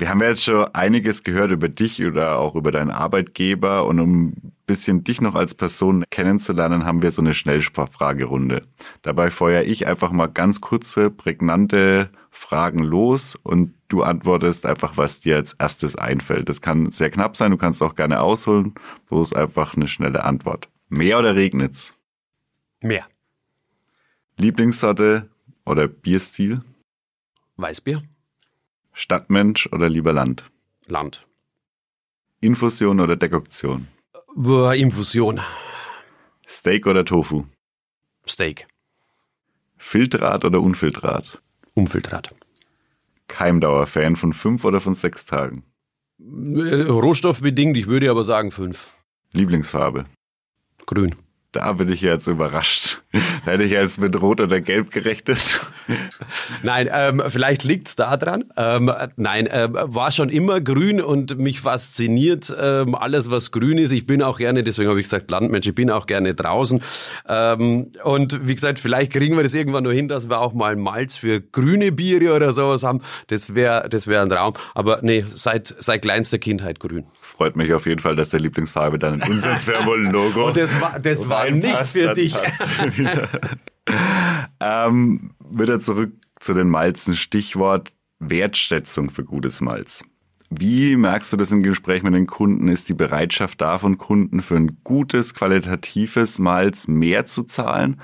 [0.00, 4.00] Wir haben ja jetzt schon einiges gehört über dich oder auch über deinen Arbeitgeber und
[4.00, 8.62] um ein bisschen dich noch als Person kennenzulernen, haben wir so eine Schnellsprachfragerunde.
[9.02, 15.20] Dabei feuere ich einfach mal ganz kurze, prägnante Fragen los und du antwortest einfach, was
[15.20, 16.48] dir als erstes einfällt.
[16.48, 18.72] Das kann sehr knapp sein, du kannst auch gerne ausholen,
[19.10, 20.70] bloß einfach eine schnelle Antwort.
[20.88, 21.94] Mehr oder regnet's?
[22.80, 23.04] Mehr.
[24.38, 25.28] Lieblingssorte
[25.66, 26.60] oder Bierstil?
[27.58, 28.00] Weißbier?
[28.92, 30.50] Stadtmensch oder lieber Land?
[30.86, 31.26] Land.
[32.40, 33.88] Infusion oder Dekoktion?
[34.34, 35.40] Boah, Infusion.
[36.46, 37.44] Steak oder Tofu?
[38.26, 38.66] Steak.
[39.76, 41.40] Filtrat oder Unfiltrat?
[41.74, 42.34] Umfiltrat.
[43.28, 45.64] Keimdauer-Fan von fünf oder von sechs Tagen?
[46.18, 48.90] Äh, Rohstoffbedingt, ich würde aber sagen fünf.
[49.32, 50.06] Lieblingsfarbe?
[50.86, 51.14] Grün.
[51.52, 53.02] Da bin ich jetzt überrascht.
[53.44, 55.64] Hätte ich jetzt mit Rot oder Gelb gerechnet.
[56.62, 58.44] Nein, ähm, vielleicht liegt's da dran.
[58.56, 63.92] Ähm, nein, äh, war schon immer grün und mich fasziniert ähm, alles, was grün ist.
[63.92, 66.80] Ich bin auch gerne, deswegen habe ich gesagt Landmensch, ich bin auch gerne draußen.
[67.28, 70.76] Ähm, und wie gesagt, vielleicht kriegen wir das irgendwann nur hin, dass wir auch mal
[70.76, 73.00] Malz für grüne Biere oder sowas haben.
[73.28, 74.54] Das wäre das wäre ein Traum.
[74.74, 77.04] Aber nee, seit, seit kleinster Kindheit grün.
[77.12, 80.48] Freut mich auf jeden Fall, dass der Lieblingsfarbe dann in unserem Firmenlogo.
[80.48, 82.34] Und das war, das war nicht für dich.
[84.60, 87.16] ähm, wieder zurück zu den Malzen.
[87.16, 90.04] Stichwort Wertschätzung für gutes Malz.
[90.50, 92.68] Wie merkst du das im Gespräch mit den Kunden?
[92.68, 98.00] Ist die Bereitschaft da von Kunden für ein gutes, qualitatives Malz mehr zu zahlen?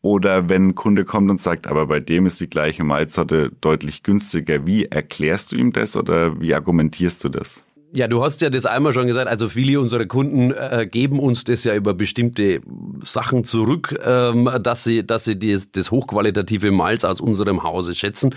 [0.00, 4.02] Oder wenn ein Kunde kommt und sagt, aber bei dem ist die gleiche Malzsorte deutlich
[4.02, 7.64] günstiger, wie erklärst du ihm das oder wie argumentierst du das?
[7.94, 11.44] Ja, du hast ja das einmal schon gesagt, also viele unserer Kunden äh, geben uns
[11.44, 12.60] das ja über bestimmte
[13.02, 18.34] Sachen zurück, ähm, dass sie, dass sie das, das hochqualitative Malz aus unserem Hause schätzen.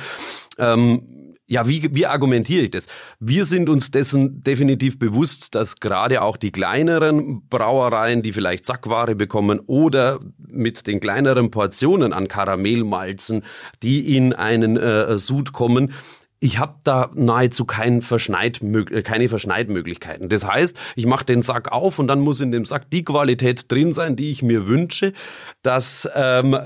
[0.57, 2.87] Ähm, ja, wie, wie argumentiere ich das?
[3.19, 9.15] Wir sind uns dessen definitiv bewusst, dass gerade auch die kleineren Brauereien, die vielleicht Sackware
[9.15, 13.43] bekommen oder mit den kleineren Portionen an Karamellmalzen,
[13.83, 15.91] die in einen äh, Sud kommen,
[16.43, 20.27] ich habe da nahezu kein Verschneid, äh, keine Verschneidmöglichkeiten.
[20.27, 23.71] Das heißt, ich mache den Sack auf und dann muss in dem Sack die Qualität
[23.71, 25.13] drin sein, die ich mir wünsche,
[25.61, 26.57] dass, ähm,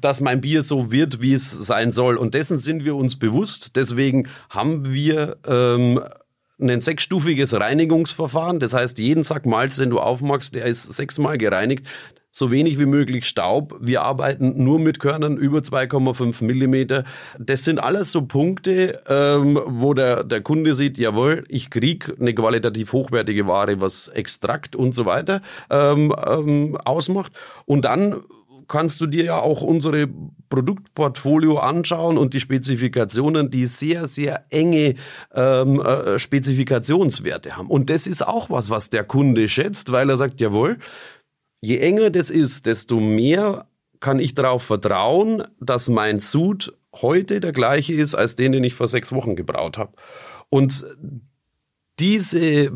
[0.00, 2.16] dass mein Bier so wird, wie es sein soll.
[2.16, 3.76] Und dessen sind wir uns bewusst.
[3.76, 6.00] Deswegen haben wir ähm,
[6.58, 8.60] ein sechsstufiges Reinigungsverfahren.
[8.60, 11.86] Das heißt, jeden Sack Malz, den du aufmachst, der ist sechsmal gereinigt
[12.38, 13.76] so wenig wie möglich Staub.
[13.80, 17.04] Wir arbeiten nur mit Körnern über 2,5 Millimeter.
[17.38, 22.34] Das sind alles so Punkte, ähm, wo der, der Kunde sieht, jawohl, ich krieg eine
[22.34, 27.32] qualitativ hochwertige Ware, was Extrakt und so weiter ähm, ähm, ausmacht.
[27.66, 28.20] Und dann
[28.68, 30.08] kannst du dir ja auch unsere
[30.50, 34.94] Produktportfolio anschauen und die Spezifikationen, die sehr, sehr enge
[35.34, 37.68] ähm, äh, Spezifikationswerte haben.
[37.68, 40.78] Und das ist auch was, was der Kunde schätzt, weil er sagt, jawohl,
[41.60, 43.66] je enger das ist, desto mehr
[44.00, 48.74] kann ich darauf vertrauen, dass mein Sud heute der gleiche ist als den, den ich
[48.74, 49.92] vor sechs Wochen gebraut habe.
[50.48, 50.86] Und
[51.98, 52.70] diese äh,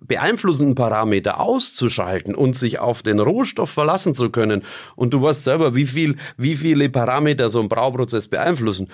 [0.00, 4.64] beeinflussenden Parameter auszuschalten und sich auf den Rohstoff verlassen zu können.
[4.96, 8.88] Und du weißt selber, wie viel, wie viele Parameter so ein Brauprozess beeinflussen.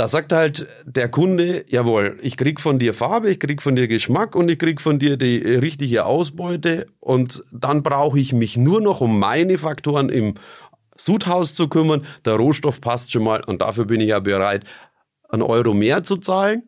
[0.00, 3.86] Da sagt halt der Kunde, jawohl, ich krieg von dir Farbe, ich krieg von dir
[3.86, 8.80] Geschmack und ich krieg von dir die richtige Ausbeute und dann brauche ich mich nur
[8.80, 10.36] noch um meine Faktoren im
[10.96, 12.06] Sudhaus zu kümmern.
[12.24, 14.64] Der Rohstoff passt schon mal und dafür bin ich ja bereit,
[15.28, 16.62] einen Euro mehr zu zahlen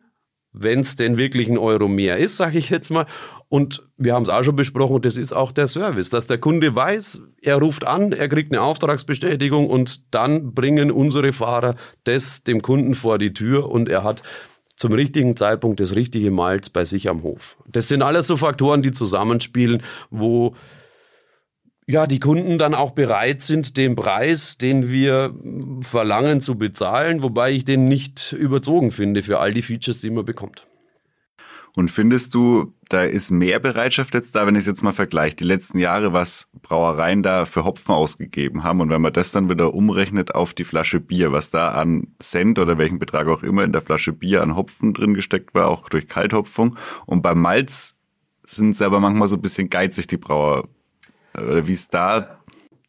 [0.53, 3.07] wenn es denn wirklich ein Euro mehr ist, sage ich jetzt mal.
[3.53, 6.73] Und wir haben es auch schon besprochen, das ist auch der Service, dass der Kunde
[6.73, 12.63] weiß, er ruft an, er kriegt eine Auftragsbestätigung und dann bringen unsere Fahrer das dem
[12.63, 14.23] Kunden vor die Tür und er hat
[14.75, 17.55] zum richtigen Zeitpunkt das richtige Malz bei sich am Hof.
[17.67, 20.55] Das sind alles so Faktoren, die zusammenspielen, wo
[21.85, 25.31] ja, die Kunden dann auch bereit sind, den Preis, den wir
[25.81, 30.25] verlangen, zu bezahlen, wobei ich den nicht überzogen finde für all die Features, die man
[30.25, 30.65] bekommt.
[31.75, 35.37] Und findest du, da ist mehr Bereitschaft jetzt da, wenn ich es jetzt mal vergleiche,
[35.37, 39.49] die letzten Jahre, was Brauereien da für Hopfen ausgegeben haben und wenn man das dann
[39.49, 43.63] wieder umrechnet auf die Flasche Bier, was da an Cent oder welchen Betrag auch immer
[43.63, 47.95] in der Flasche Bier an Hopfen drin gesteckt war, auch durch Kalthopfung und beim Malz
[48.43, 50.67] sind sie aber manchmal so ein bisschen geizig, die Brauer,
[51.33, 52.37] oder wie ist da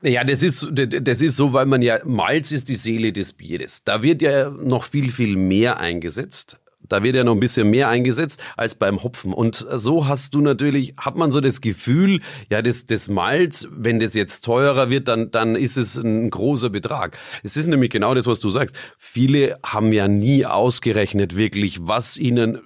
[0.03, 3.85] ja, das ist, das ist so, weil man ja, Malz ist die Seele des Bieres.
[3.85, 6.61] Da wird ja noch viel, viel mehr eingesetzt.
[6.89, 9.33] Da wird ja noch ein bisschen mehr eingesetzt als beim Hopfen.
[9.33, 12.21] Und so hast du natürlich, hat man so das Gefühl,
[12.51, 16.71] ja, das, das Malz, wenn das jetzt teurer wird, dann, dann ist es ein großer
[16.71, 17.19] Betrag.
[17.43, 18.77] Es ist nämlich genau das, was du sagst.
[18.99, 22.61] Viele haben ja nie ausgerechnet wirklich, was ihnen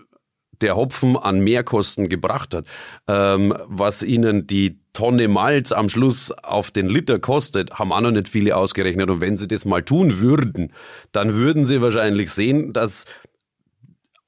[0.61, 2.67] der Hopfen an Mehrkosten gebracht hat,
[3.07, 8.11] ähm, was ihnen die Tonne Malz am Schluss auf den Liter kostet, haben auch noch
[8.11, 9.11] nicht viele ausgerechnet.
[9.11, 10.73] Und wenn sie das mal tun würden,
[11.13, 13.05] dann würden sie wahrscheinlich sehen, dass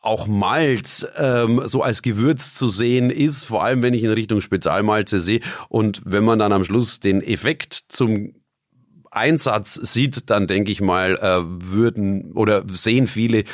[0.00, 4.40] auch Malz ähm, so als Gewürz zu sehen ist, vor allem wenn ich in Richtung
[4.40, 5.40] Spezialmalze sehe.
[5.68, 8.34] Und wenn man dann am Schluss den Effekt zum
[9.10, 13.44] Einsatz sieht, dann denke ich mal, äh, würden oder sehen viele,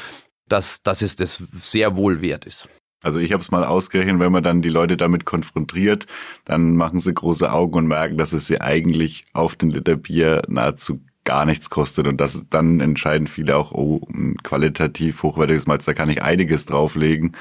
[0.48, 2.68] dass, dass es das sehr wohl wert ist.
[3.02, 6.06] Also ich habe es mal ausgerechnet, wenn man dann die Leute damit konfrontiert,
[6.44, 10.42] dann machen sie große Augen und merken, dass es sie eigentlich auf den Liter Bier
[10.48, 15.84] nahezu gar nichts kostet und das dann entscheiden viele auch, oh, ein qualitativ hochwertiges Malz,
[15.84, 17.36] da kann ich einiges drauflegen.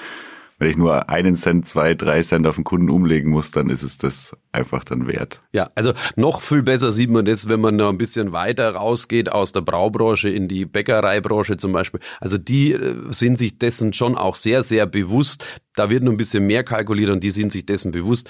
[0.57, 3.83] Wenn ich nur einen Cent, zwei, drei Cent auf den Kunden umlegen muss, dann ist
[3.83, 5.41] es das einfach dann wert.
[5.51, 9.29] Ja, also noch viel besser sieht man das, wenn man noch ein bisschen weiter rausgeht
[9.29, 11.99] aus der Braubranche in die Bäckereibranche zum Beispiel.
[12.21, 15.43] Also die äh, sind sich dessen schon auch sehr, sehr bewusst.
[15.75, 18.29] Da wird nur ein bisschen mehr kalkuliert und die sind sich dessen bewusst.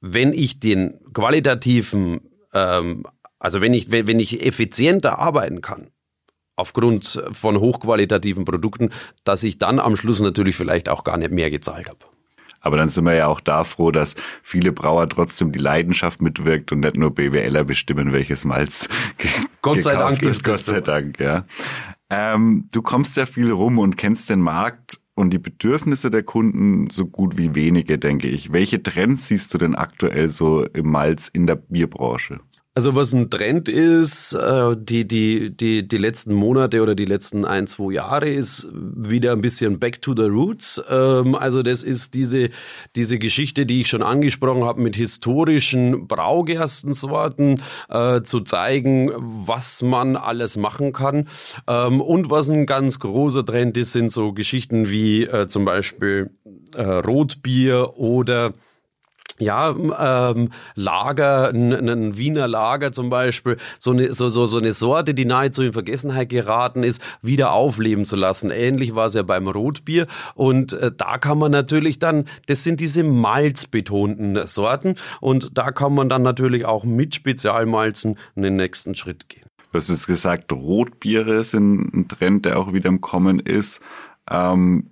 [0.00, 2.20] Wenn ich den qualitativen
[2.54, 3.04] ähm,
[3.38, 5.88] also wenn ich, wenn ich effizienter arbeiten kann,
[6.56, 8.90] aufgrund von hochqualitativen Produkten,
[9.24, 12.00] dass ich dann am Schluss natürlich vielleicht auch gar nicht mehr gezahlt habe.
[12.60, 16.72] Aber dann sind wir ja auch da froh, dass viele Brauer trotzdem die Leidenschaft mitwirkt
[16.72, 18.88] und nicht nur BWLer bestimmen, welches Malz
[19.62, 20.42] Gott sei Dank ist.
[20.42, 21.44] Gott sei Dank, ja.
[22.10, 26.90] Ähm, du kommst ja viel rum und kennst den Markt und die Bedürfnisse der Kunden
[26.90, 28.52] so gut wie wenige, denke ich.
[28.52, 32.40] Welche Trends siehst du denn aktuell so im Malz in der Bierbranche?
[32.78, 37.44] Also was ein Trend ist, äh, die, die, die, die letzten Monate oder die letzten
[37.44, 40.80] ein, zwei Jahre ist wieder ein bisschen back to the roots.
[40.88, 42.50] Ähm, also das ist diese,
[42.94, 50.14] diese Geschichte, die ich schon angesprochen habe, mit historischen Braugerstensorten äh, zu zeigen, was man
[50.14, 51.26] alles machen kann.
[51.66, 56.30] Ähm, und was ein ganz großer Trend ist, sind so Geschichten wie äh, zum Beispiel
[56.76, 58.52] Rotbier oder
[59.38, 65.14] ja, ähm, Lager, ein, Wiener Lager zum Beispiel, so eine, so, so, so eine Sorte,
[65.14, 68.50] die nahezu in Vergessenheit geraten ist, wieder aufleben zu lassen.
[68.50, 70.06] Ähnlich war es ja beim Rotbier.
[70.34, 74.94] Und äh, da kann man natürlich dann, das sind diese malzbetonten Sorten.
[75.20, 79.44] Und da kann man dann natürlich auch mit Spezialmalzen den nächsten Schritt gehen.
[79.70, 83.80] Du hast jetzt gesagt, Rotbiere sind ein Trend, der auch wieder im Kommen ist.
[84.30, 84.90] Ähm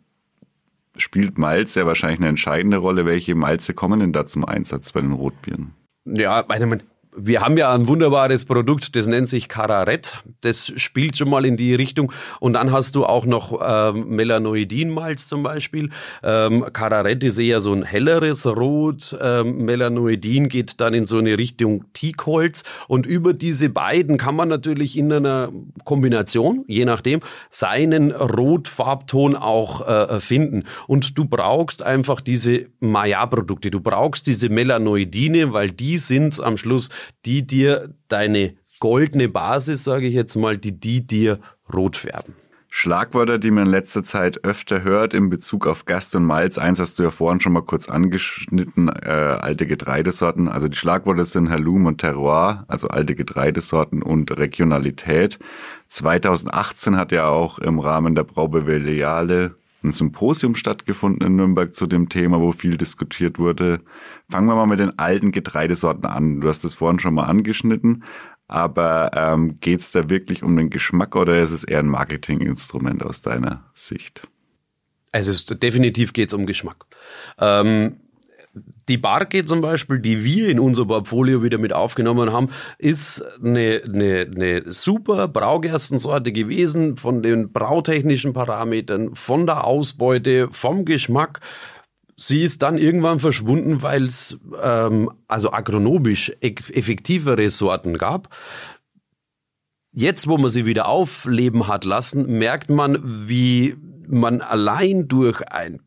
[0.99, 3.07] spielt Malz ja wahrscheinlich eine entscheidende Rolle.
[3.07, 5.75] Welche Malze kommen denn da zum Einsatz bei den Rotbieren?
[6.05, 6.81] Ja, meine,
[7.17, 10.23] wir haben ja ein wunderbares Produkt, das nennt sich Cararet.
[10.43, 12.13] Das spielt schon mal in die Richtung.
[12.41, 15.91] Und dann hast du auch noch ähm, Melanoidin-Malz zum Beispiel.
[16.23, 19.17] Ähm, Cararet ist eher so ein helleres Rot.
[19.21, 22.65] Ähm, Melanoidin geht dann in so eine Richtung Teakholz.
[22.87, 25.51] Und über diese beiden kann man natürlich in einer
[25.85, 30.65] Kombination, je nachdem, seinen Rotfarbton auch äh, finden.
[30.87, 33.71] Und du brauchst einfach diese Maya-Produkte.
[33.71, 36.91] Du brauchst diese Melanoidine, weil die sind am Schluss
[37.25, 41.41] die dir deine goldene Basis, sage ich jetzt mal, die die dir
[41.73, 42.35] rot färben.
[42.79, 46.59] Schlagwörter, die man in letzter Zeit öfter hört in Bezug auf Gast und Malz.
[46.59, 50.49] Eins hast du ja vorhin schon mal kurz angeschnitten, äh, alte Getreidesorten.
[50.49, 55.39] Also die Schlagwörter sind Halum und Terroir, also alte Getreidesorten und Regionalität.
[55.89, 59.55] 2018 hat ja auch im Rahmen der Braubeveliale
[59.87, 63.81] ein Symposium stattgefunden in Nürnberg zu dem Thema, wo viel diskutiert wurde.
[64.29, 66.41] Fangen wir mal mit den alten Getreidesorten an.
[66.41, 68.05] Du hast das vorhin schon mal angeschnitten,
[68.49, 73.03] aber ähm, geht es da wirklich um den Geschmack oder ist es eher ein Marketinginstrument
[73.03, 74.29] aus deiner Sicht?
[75.13, 76.85] Also definitiv geht es um Geschmack.
[77.39, 78.01] Ähm,
[78.89, 83.83] die Barke zum Beispiel, die wir in unser Portfolio wieder mit aufgenommen haben, ist eine,
[83.85, 91.41] eine, eine super Braugerstensorte gewesen von den brautechnischen Parametern, von der Ausbeute, vom Geschmack.
[92.17, 98.35] Sie ist dann irgendwann verschwunden, weil es ähm, also agronomisch effektivere Sorten gab.
[99.93, 103.77] Jetzt, wo man sie wieder aufleben hat lassen, merkt man, wie
[104.09, 105.81] man allein durch ein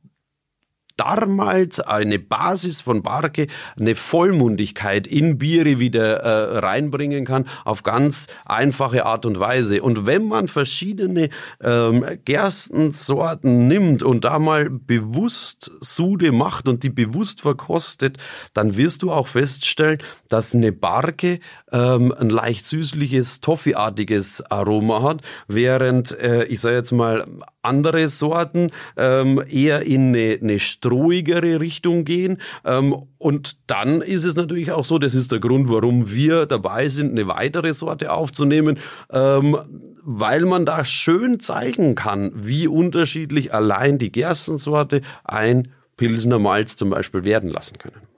[0.99, 3.47] damals eine Basis von Barke,
[3.79, 9.81] eine Vollmundigkeit in Biere wieder äh, reinbringen kann, auf ganz einfache Art und Weise.
[9.81, 11.29] Und wenn man verschiedene
[11.61, 18.17] ähm, Gerstensorten nimmt und da mal bewusst Sude macht und die bewusst verkostet,
[18.53, 21.39] dann wirst du auch feststellen, dass eine Barke
[21.71, 27.25] ähm, ein leicht süßliches, toffeeartiges Aroma hat, während, äh, ich sage jetzt mal,
[27.61, 30.59] andere Sorten ähm, eher in eine, eine
[30.89, 32.41] strohigere Richtung gehen.
[32.65, 36.89] Ähm, und dann ist es natürlich auch so, das ist der Grund, warum wir dabei
[36.89, 38.79] sind, eine weitere Sorte aufzunehmen.
[39.11, 39.57] Ähm,
[40.03, 46.89] weil man da schön zeigen kann, wie unterschiedlich allein die Gerstensorte ein Pilsener Malz zum
[46.89, 48.09] Beispiel werden lassen können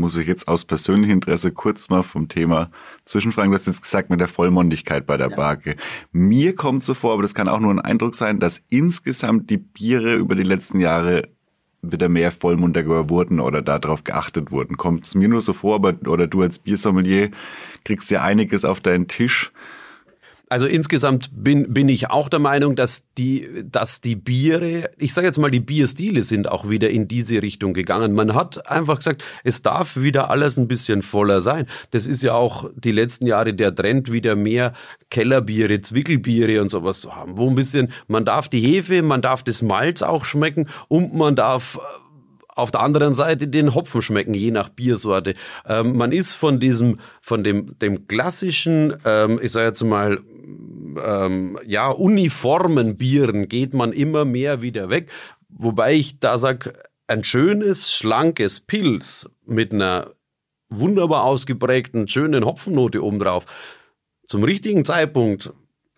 [0.00, 2.70] muss ich jetzt aus persönlichem Interesse kurz mal vom Thema
[3.04, 3.50] zwischenfragen.
[3.50, 5.36] Du hast jetzt gesagt mit der Vollmondigkeit bei der ja.
[5.36, 5.76] Barke.
[6.10, 9.58] Mir kommt so vor, aber das kann auch nur ein Eindruck sein, dass insgesamt die
[9.58, 11.28] Biere über die letzten Jahre
[11.82, 14.76] wieder mehr vollmundiger wurden oder darauf geachtet wurden.
[14.76, 17.30] Kommt es mir nur so vor, aber, oder du als Biersommelier
[17.84, 19.52] kriegst ja einiges auf deinen Tisch
[20.50, 25.28] also insgesamt bin, bin ich auch der Meinung, dass die, dass die Biere, ich sage
[25.28, 28.14] jetzt mal, die Bierstile sind auch wieder in diese Richtung gegangen.
[28.14, 31.66] Man hat einfach gesagt, es darf wieder alles ein bisschen voller sein.
[31.92, 34.72] Das ist ja auch die letzten Jahre der Trend, wieder mehr
[35.08, 39.44] Kellerbiere, Zwickelbiere und sowas zu haben, wo ein bisschen, man darf die Hefe, man darf
[39.44, 41.78] das Malz auch schmecken und man darf
[42.48, 45.34] auf der anderen Seite den Hopfen schmecken, je nach Biersorte.
[45.64, 50.18] Ähm, man ist von diesem, von dem, dem klassischen, ähm, ich sage jetzt mal,
[51.02, 55.10] ähm, ja, uniformen Bieren geht man immer mehr wieder weg.
[55.48, 56.72] Wobei ich da sage,
[57.06, 60.12] ein schönes, schlankes Pilz mit einer
[60.68, 63.46] wunderbar ausgeprägten, schönen Hopfennote obendrauf,
[64.24, 65.52] zum richtigen Zeitpunkt,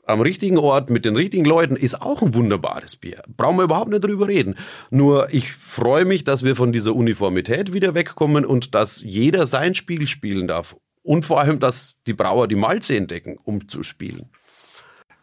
[0.04, 3.22] am richtigen Ort, mit den richtigen Leuten, ist auch ein wunderbares Bier.
[3.36, 4.56] Brauchen wir überhaupt nicht drüber reden.
[4.90, 9.74] Nur ich freue mich, dass wir von dieser Uniformität wieder wegkommen und dass jeder sein
[9.74, 10.76] Spiel spielen darf.
[11.02, 14.30] Und vor allem, dass die Brauer die Malze entdecken, um zu spielen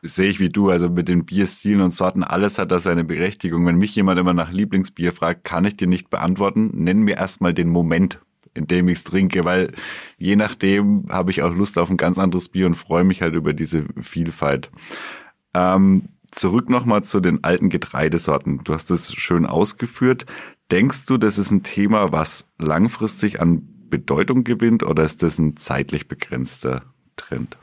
[0.02, 3.66] sehe ich wie du, also mit den Bierstilen und Sorten, alles hat da seine Berechtigung.
[3.66, 6.72] Wenn mich jemand immer nach Lieblingsbier fragt, kann ich dir nicht beantworten.
[6.74, 8.20] Nenn mir erstmal den Moment,
[8.54, 9.74] in dem ich es trinke, weil
[10.18, 13.36] je nachdem habe ich auch Lust auf ein ganz anderes Bier und freue mich halt
[13.36, 14.72] über diese Vielfalt.
[15.54, 18.62] Ähm, zurück nochmal zu den alten Getreidesorten.
[18.64, 20.26] Du hast es schön ausgeführt.
[20.72, 25.58] Denkst du, das ist ein Thema, was langfristig an Bedeutung gewinnt oder ist das ein
[25.58, 26.84] zeitlich begrenzter
[27.16, 27.58] Trend?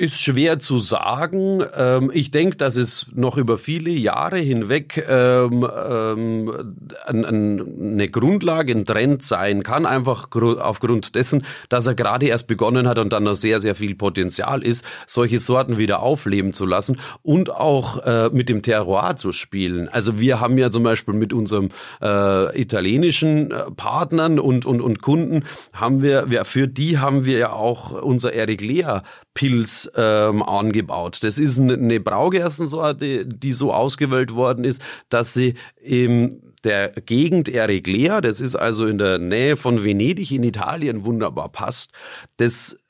[0.00, 1.60] Ist schwer zu sagen.
[1.76, 6.76] Ähm, ich denke, dass es noch über viele Jahre hinweg ähm, ähm,
[7.08, 13.00] eine Grundlage, ein Trend sein kann, einfach aufgrund dessen, dass er gerade erst begonnen hat
[13.00, 17.50] und dann noch sehr, sehr viel Potenzial ist, solche Sorten wieder aufleben zu lassen und
[17.50, 19.88] auch äh, mit dem Terroir zu spielen.
[19.88, 21.70] Also wir haben ja zum Beispiel mit unserem
[22.00, 25.42] äh, italienischen äh, Partnern und, und, und Kunden
[25.72, 29.00] haben wir, wir, für die haben wir ja auch unser Eric Lea
[29.38, 31.20] Pilz ähm, angebaut.
[31.22, 38.20] Das ist eine Braugerstensorte, die so ausgewählt worden ist, dass sie im der Gegend Ereglea,
[38.20, 41.92] das ist also in der Nähe von Venedig in Italien wunderbar passt.
[42.38, 42.80] Das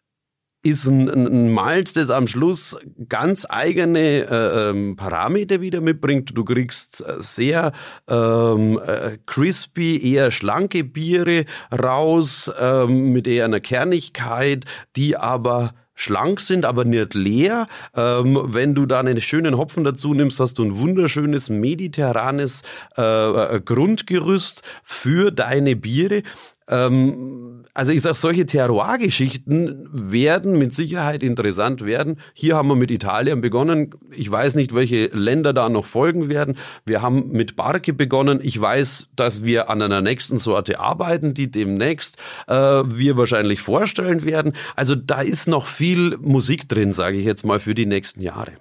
[0.63, 2.79] ist ein, ein Malz, das am Schluss
[3.11, 6.31] ganz eigene äh, ähm, Parameter wieder mitbringt.
[6.35, 7.73] Du kriegst äh, sehr
[8.09, 14.65] ähm, äh, crispy, eher schlanke Biere raus, ähm, mit eher einer Kernigkeit,
[14.97, 17.67] die aber schlank sind, aber nicht leer.
[17.95, 22.63] Ähm, wenn du da einen schönen Hopfen dazu nimmst, hast du ein wunderschönes mediterranes
[22.97, 26.23] äh, äh Grundgerüst für deine Biere.
[26.69, 32.19] Ähm, also ich sage, solche Terroir-Geschichten werden mit Sicherheit interessant werden.
[32.35, 33.95] Hier haben wir mit Italien begonnen.
[34.17, 36.57] Ich weiß nicht, welche Länder da noch folgen werden.
[36.87, 38.41] Wir haben mit Barke begonnen.
[38.43, 44.25] Ich weiß, dass wir an einer nächsten Sorte arbeiten, die demnächst äh, wir wahrscheinlich vorstellen
[44.25, 44.55] werden.
[44.75, 48.53] Also da ist noch viel Musik drin, sage ich jetzt mal, für die nächsten Jahre.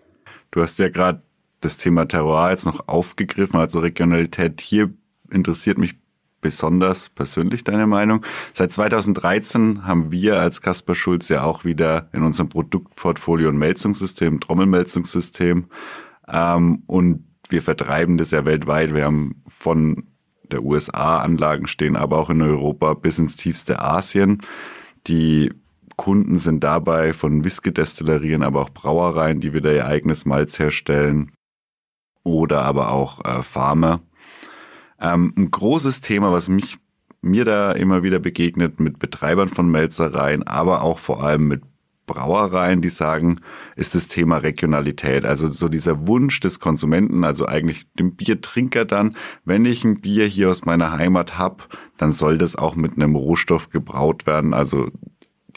[0.51, 1.21] Du hast ja gerade
[1.61, 4.61] das Thema Terroir jetzt noch aufgegriffen, also Regionalität.
[4.61, 4.93] Hier
[5.31, 5.95] interessiert mich
[6.41, 8.25] besonders persönlich deine Meinung.
[8.53, 14.39] Seit 2013 haben wir als Kasper Schulz ja auch wieder in unserem Produktportfolio ein Melzungssystem,
[14.39, 15.67] Trommelmelzungssystem.
[16.27, 18.93] Ähm, und wir vertreiben das ja weltweit.
[18.93, 20.07] Wir haben von
[20.51, 24.41] der USA Anlagen stehen, aber auch in Europa bis ins tiefste Asien.
[25.07, 25.53] Die
[25.95, 31.31] Kunden sind dabei von Whisky-Destillerien, aber auch Brauereien, die wieder ihr eigenes Malz herstellen
[32.23, 34.01] oder aber auch äh, Farmer,
[34.99, 36.77] ähm, ein großes Thema, was mich
[37.21, 41.61] mir da immer wieder begegnet mit Betreibern von Melzereien, aber auch vor allem mit
[42.07, 43.41] Brauereien, die sagen,
[43.75, 45.25] ist das Thema Regionalität.
[45.25, 50.25] Also so dieser Wunsch des Konsumenten, also eigentlich dem Biertrinker dann, wenn ich ein Bier
[50.25, 51.67] hier aus meiner Heimat hab,
[51.97, 54.53] dann soll das auch mit einem Rohstoff gebraut werden.
[54.53, 54.89] Also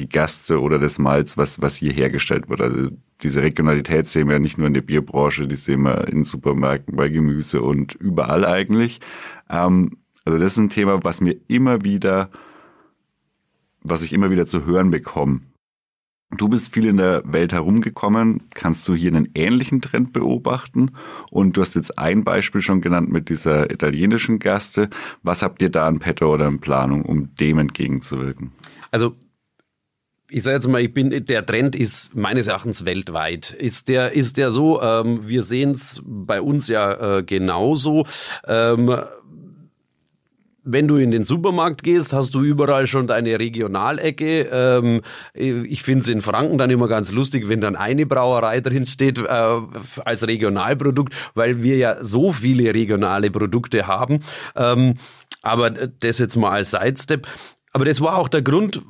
[0.01, 2.61] die Gaste oder das Malz, was, was hier hergestellt wird.
[2.61, 2.91] Also
[3.23, 7.09] diese Regionalität sehen wir nicht nur in der Bierbranche, die sehen wir in Supermärkten, bei
[7.09, 9.01] Gemüse und überall eigentlich.
[9.49, 12.31] Ähm, also das ist ein Thema, was mir immer wieder,
[13.83, 15.41] was ich immer wieder zu hören bekomme.
[16.37, 18.45] Du bist viel in der Welt herumgekommen.
[18.55, 20.93] Kannst du hier einen ähnlichen Trend beobachten?
[21.31, 24.89] Und du hast jetzt ein Beispiel schon genannt mit dieser italienischen Gaste.
[25.25, 28.53] Was habt ihr da in petto oder in Planung, um dem entgegenzuwirken?
[28.93, 29.17] Also
[30.31, 33.51] ich sage jetzt mal, ich bin, der Trend ist meines Erachtens weltweit.
[33.51, 34.81] Ist der, ist der so?
[34.81, 38.07] Ähm, wir sehen es bei uns ja äh, genauso.
[38.47, 38.97] Ähm,
[40.63, 44.49] wenn du in den Supermarkt gehst, hast du überall schon deine Regionalecke.
[44.53, 45.01] Ähm,
[45.35, 49.19] ich finde es in Franken dann immer ganz lustig, wenn dann eine Brauerei drin steht
[49.19, 49.25] äh,
[50.05, 54.21] als Regionalprodukt, weil wir ja so viele regionale Produkte haben.
[54.55, 54.95] Ähm,
[55.43, 57.27] aber das jetzt mal als Sidestep.
[57.73, 58.83] Aber das war auch der Grund,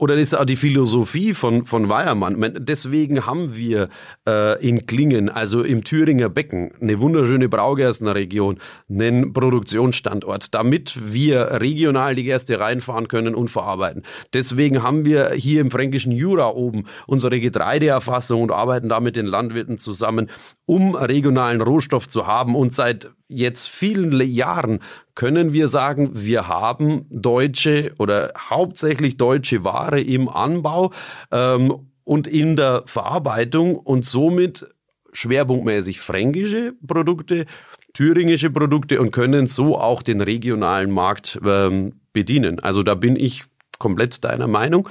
[0.00, 2.56] oder das ist auch die Philosophie von, von Weiermann.
[2.58, 3.90] Deswegen haben wir
[4.26, 12.14] äh, in Klingen, also im Thüringer Becken, eine wunderschöne Braugerstenregion, einen Produktionsstandort, damit wir regional
[12.14, 14.04] die Gerste reinfahren können und verarbeiten.
[14.32, 19.26] Deswegen haben wir hier im fränkischen Jura oben unsere Getreideerfassung und arbeiten da mit den
[19.26, 20.30] Landwirten zusammen,
[20.64, 24.80] um regionalen Rohstoff zu haben und seit jetzt vielen Jahren
[25.14, 30.92] können wir sagen, wir haben deutsche oder hauptsächlich deutsche Ware im Anbau
[31.30, 31.74] ähm,
[32.04, 34.66] und in der Verarbeitung und somit
[35.12, 37.46] schwerpunktmäßig fränkische Produkte,
[37.94, 42.60] thüringische Produkte und können so auch den regionalen Markt ähm, bedienen.
[42.60, 43.44] Also da bin ich
[43.78, 44.88] komplett deiner Meinung.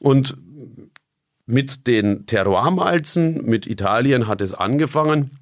[0.00, 0.36] Und
[1.46, 5.38] mit den Terroir-Malzen, mit Italien hat es angefangen.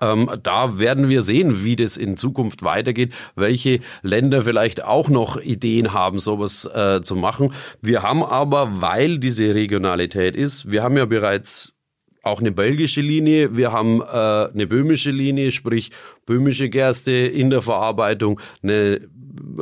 [0.00, 5.40] Ähm, da werden wir sehen, wie das in Zukunft weitergeht, welche Länder vielleicht auch noch
[5.40, 7.52] Ideen haben, sowas äh, zu machen.
[7.80, 11.74] Wir haben aber, weil diese Regionalität ist, wir haben ja bereits
[12.22, 15.90] auch eine belgische Linie, wir haben äh, eine böhmische Linie, sprich
[16.26, 19.08] böhmische Gerste in der Verarbeitung, eine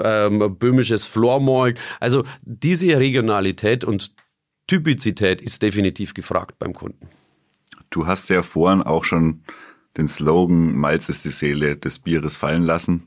[0.03, 1.79] ähm, böhmisches Floormalt.
[2.01, 4.15] Also diese Regionalität und
[4.67, 7.09] Typizität ist definitiv gefragt beim Kunden.
[7.91, 9.43] Du hast ja vorhin auch schon
[9.97, 13.05] den Slogan Malz ist die Seele des Bieres fallen lassen.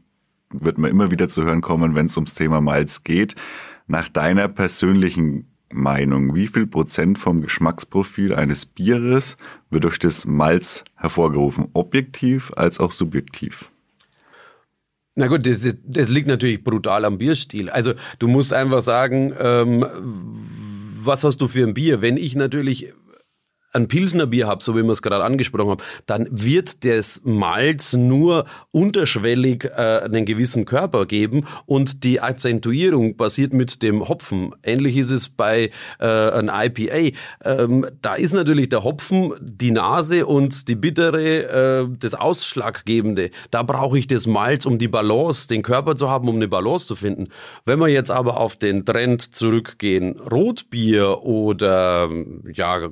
[0.52, 3.36] Wird man immer wieder zu hören kommen, wenn es ums Thema Malz geht.
[3.88, 9.38] Nach deiner persönlichen Meinung, wie viel Prozent vom Geschmacksprofil eines Bieres
[9.70, 11.68] wird durch das Malz hervorgerufen?
[11.74, 13.70] Objektiv als auch subjektiv?
[15.16, 17.70] Na gut, das, das liegt natürlich brutal am Bierstil.
[17.70, 19.86] Also du musst einfach sagen, ähm,
[21.04, 22.02] was hast du für ein Bier?
[22.02, 22.94] Wenn ich natürlich
[23.74, 27.94] ein Pilsner Bier habe, so wie wir es gerade angesprochen haben, dann wird das Malz
[27.94, 34.56] nur unterschwellig äh, einen gewissen Körper geben und die Akzentuierung passiert mit dem Hopfen.
[34.64, 37.18] Ähnlich ist es bei äh, einem IPA.
[37.44, 43.30] Ähm, da ist natürlich der Hopfen die Nase und die bittere äh, das Ausschlaggebende.
[43.52, 46.88] Da brauche ich das Malz, um die Balance, den Körper zu haben, um eine Balance
[46.88, 47.28] zu finden.
[47.66, 52.10] Wenn wir jetzt aber auf den Trend zurückgehen, Rotbier oder
[52.52, 52.90] ja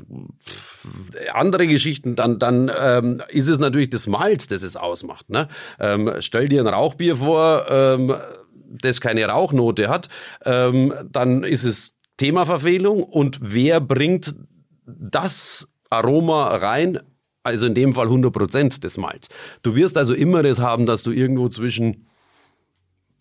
[1.34, 5.30] andere Geschichten, dann, dann ähm, ist es natürlich das Malz, das es ausmacht.
[5.30, 5.48] Ne?
[5.80, 8.16] Ähm, stell dir ein Rauchbier vor, ähm,
[8.70, 10.10] das keine Rauchnote hat,
[10.46, 14.36] ähm, dann ist es Themaverfehlung und wer bringt
[14.86, 17.00] das Aroma rein?
[17.44, 19.30] Also in dem Fall 100 Prozent des Malz.
[19.62, 22.08] Du wirst also immer das haben, dass du irgendwo zwischen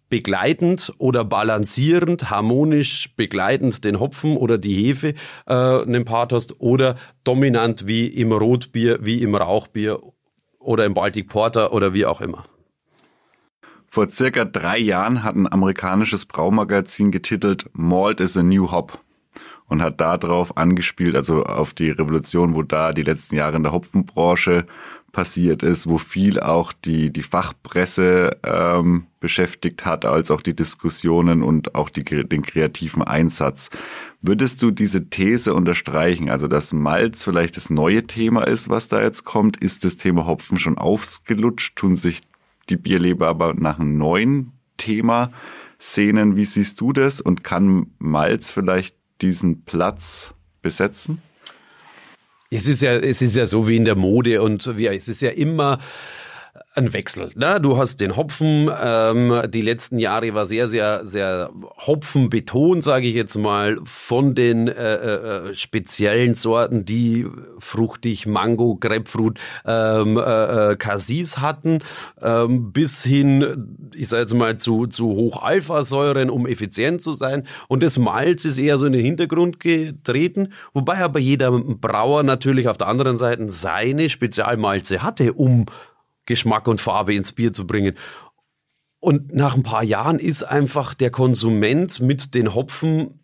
[0.09, 5.15] begleitend oder balancierend, harmonisch begleitend den Hopfen oder die Hefe
[5.47, 10.01] äh, einen Part hast oder dominant wie im Rotbier, wie im Rauchbier
[10.59, 12.45] oder im Baltic Porter oder wie auch immer.
[13.89, 19.01] Vor circa drei Jahren hat ein amerikanisches Braumagazin getitelt Malt is a New Hop
[19.69, 23.73] und hat darauf angespielt, also auf die Revolution, wo da die letzten Jahre in der
[23.73, 24.67] Hopfenbranche
[25.17, 31.43] passiert ist, wo viel auch die, die Fachpresse ähm, beschäftigt hat, als auch die Diskussionen
[31.43, 33.71] und auch die, den kreativen Einsatz.
[34.21, 39.01] Würdest du diese These unterstreichen, also dass Malz vielleicht das neue Thema ist, was da
[39.01, 39.57] jetzt kommt?
[39.57, 41.77] Ist das Thema Hopfen schon aufgelutscht?
[41.77, 42.21] Tun sich
[42.69, 45.33] die Bierleber aber nach einem neuen Thema
[45.79, 46.37] sehnen?
[46.37, 47.23] Wie siehst du das?
[47.23, 51.23] Und kann Malz vielleicht diesen Platz besetzen?
[52.57, 55.21] Es ist ja, es ist ja so wie in der Mode und wie, es ist
[55.21, 55.79] ja immer,
[56.77, 57.31] ein Wechsel.
[57.35, 57.59] Ne?
[57.61, 58.71] Du hast den Hopfen.
[58.79, 61.51] Ähm, die letzten Jahre war sehr, sehr, sehr
[61.87, 67.27] Hopfen betont, sage ich jetzt mal, von den äh, äh, speziellen Sorten, die
[67.59, 71.79] fruchtig Mango, Grapefruit, ähm, äh, äh Cassis hatten,
[72.21, 77.47] ähm, bis hin, ich sage jetzt mal, zu, zu Hochalphasäuren, um effizient zu sein.
[77.69, 82.69] Und das Malz ist eher so in den Hintergrund getreten, wobei aber jeder Brauer natürlich
[82.69, 85.67] auf der anderen Seite seine Spezialmalze hatte, um
[86.27, 87.97] Geschmack und Farbe ins Bier zu bringen.
[89.01, 93.21] Und nach ein paar Jahren ist einfach der Konsument mit den Hopfen,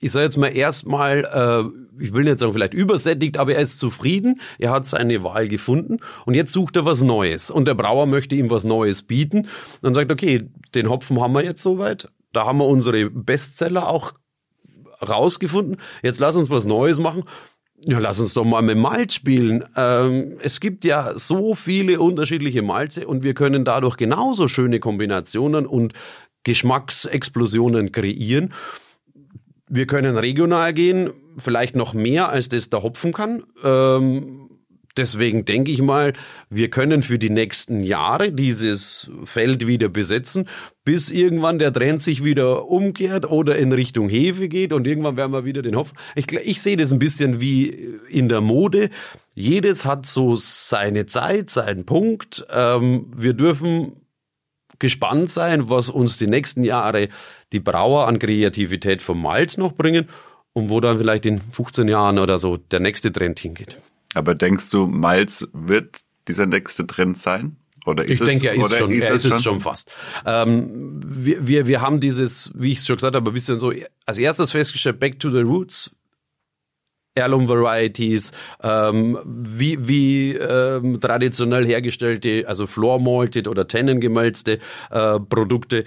[0.00, 3.78] ich sage jetzt mal erstmal, äh, ich will nicht sagen vielleicht übersättigt, aber er ist
[3.78, 7.50] zufrieden, er hat seine Wahl gefunden und jetzt sucht er was Neues.
[7.50, 9.48] Und der Brauer möchte ihm was Neues bieten.
[9.82, 14.12] Dann sagt, okay, den Hopfen haben wir jetzt soweit, da haben wir unsere Bestseller auch
[15.06, 17.24] rausgefunden, jetzt lass uns was Neues machen.
[17.86, 19.64] Ja, lass uns doch mal mit Malz spielen.
[19.76, 25.66] Ähm, es gibt ja so viele unterschiedliche Malze und wir können dadurch genauso schöne Kombinationen
[25.66, 25.92] und
[26.44, 28.54] Geschmacksexplosionen kreieren.
[29.68, 33.42] Wir können regional gehen, vielleicht noch mehr, als das der Hopfen kann.
[33.62, 34.43] Ähm,
[34.96, 36.12] Deswegen denke ich mal,
[36.50, 40.48] wir können für die nächsten Jahre dieses Feld wieder besetzen,
[40.84, 45.32] bis irgendwann der Trend sich wieder umkehrt oder in Richtung Hefe geht und irgendwann werden
[45.32, 45.98] wir wieder den Hopfen.
[46.14, 48.90] Ich, ich sehe das ein bisschen wie in der Mode.
[49.34, 52.46] Jedes hat so seine Zeit, seinen Punkt.
[52.52, 53.96] Ähm, wir dürfen
[54.78, 57.08] gespannt sein, was uns die nächsten Jahre
[57.52, 60.08] die Brauer an Kreativität vom Malz noch bringen
[60.52, 63.80] und wo dann vielleicht in 15 Jahren oder so der nächste Trend hingeht.
[64.14, 67.56] Aber denkst du, Malz wird dieser nächste Trend sein?
[67.86, 69.92] Oder ist ich denke, er ist, schon, ist er ist es schon fast.
[70.24, 73.72] Ähm, wir, wir, wir haben dieses, wie ich es schon gesagt habe, ein bisschen so
[74.06, 75.94] als erstes festgestellt, Back to the Roots.
[77.16, 84.58] Heirloom Varieties, ähm, wie, wie ähm, traditionell hergestellte, also Floor Malted oder Tennengemälzte
[84.90, 85.84] äh, Produkte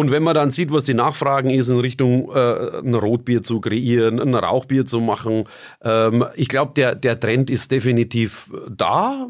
[0.00, 3.60] und wenn man dann sieht, was die Nachfragen ist in Richtung äh, ein Rotbier zu
[3.60, 5.44] kreieren, ein Rauchbier zu machen,
[5.82, 9.26] ähm, ich glaube, der, der Trend ist definitiv da.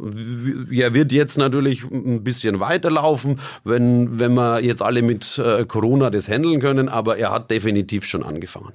[0.71, 6.09] Er wird jetzt natürlich ein bisschen weiterlaufen, wenn, wenn wir jetzt alle mit äh, Corona
[6.09, 8.75] das handeln können, aber er hat definitiv schon angefangen.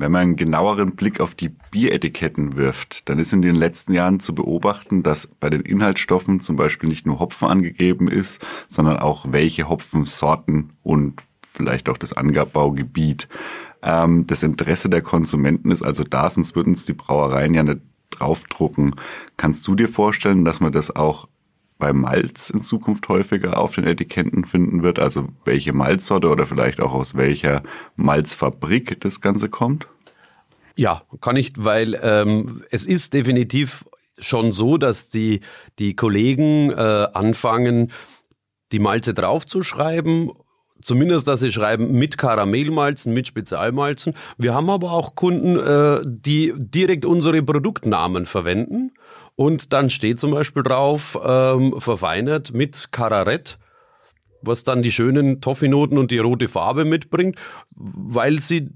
[0.00, 4.18] Wenn man einen genaueren Blick auf die Bieretiketten wirft, dann ist in den letzten Jahren
[4.18, 9.26] zu beobachten, dass bei den Inhaltsstoffen zum Beispiel nicht nur Hopfen angegeben ist, sondern auch
[9.28, 11.22] welche Hopfensorten und
[11.52, 13.28] vielleicht auch das Anbaugebiet.
[13.82, 17.82] Ähm, das Interesse der Konsumenten ist also da, sonst würden es die Brauereien ja nicht
[18.08, 18.96] draufdrucken.
[19.36, 21.28] Kannst du dir vorstellen, dass man das auch
[21.80, 25.00] bei Malz in Zukunft häufiger auf den Etiketten finden wird?
[25.00, 27.64] Also welche Malzsorte oder vielleicht auch aus welcher
[27.96, 29.88] Malzfabrik das Ganze kommt?
[30.76, 33.84] Ja, kann ich, weil ähm, es ist definitiv
[34.18, 35.40] schon so, dass die,
[35.80, 37.90] die Kollegen äh, anfangen,
[38.70, 40.30] die Malze draufzuschreiben
[40.82, 44.14] Zumindest, dass sie schreiben mit Karamellmalzen, mit Spezialmalzen.
[44.38, 48.92] Wir haben aber auch Kunden, äh, die direkt unsere Produktnamen verwenden.
[49.40, 53.58] Und dann steht zum Beispiel drauf, ähm, verfeinert mit Kararett,
[54.42, 57.36] was dann die schönen Toffee-Noten und die rote Farbe mitbringt,
[57.74, 58.68] weil sie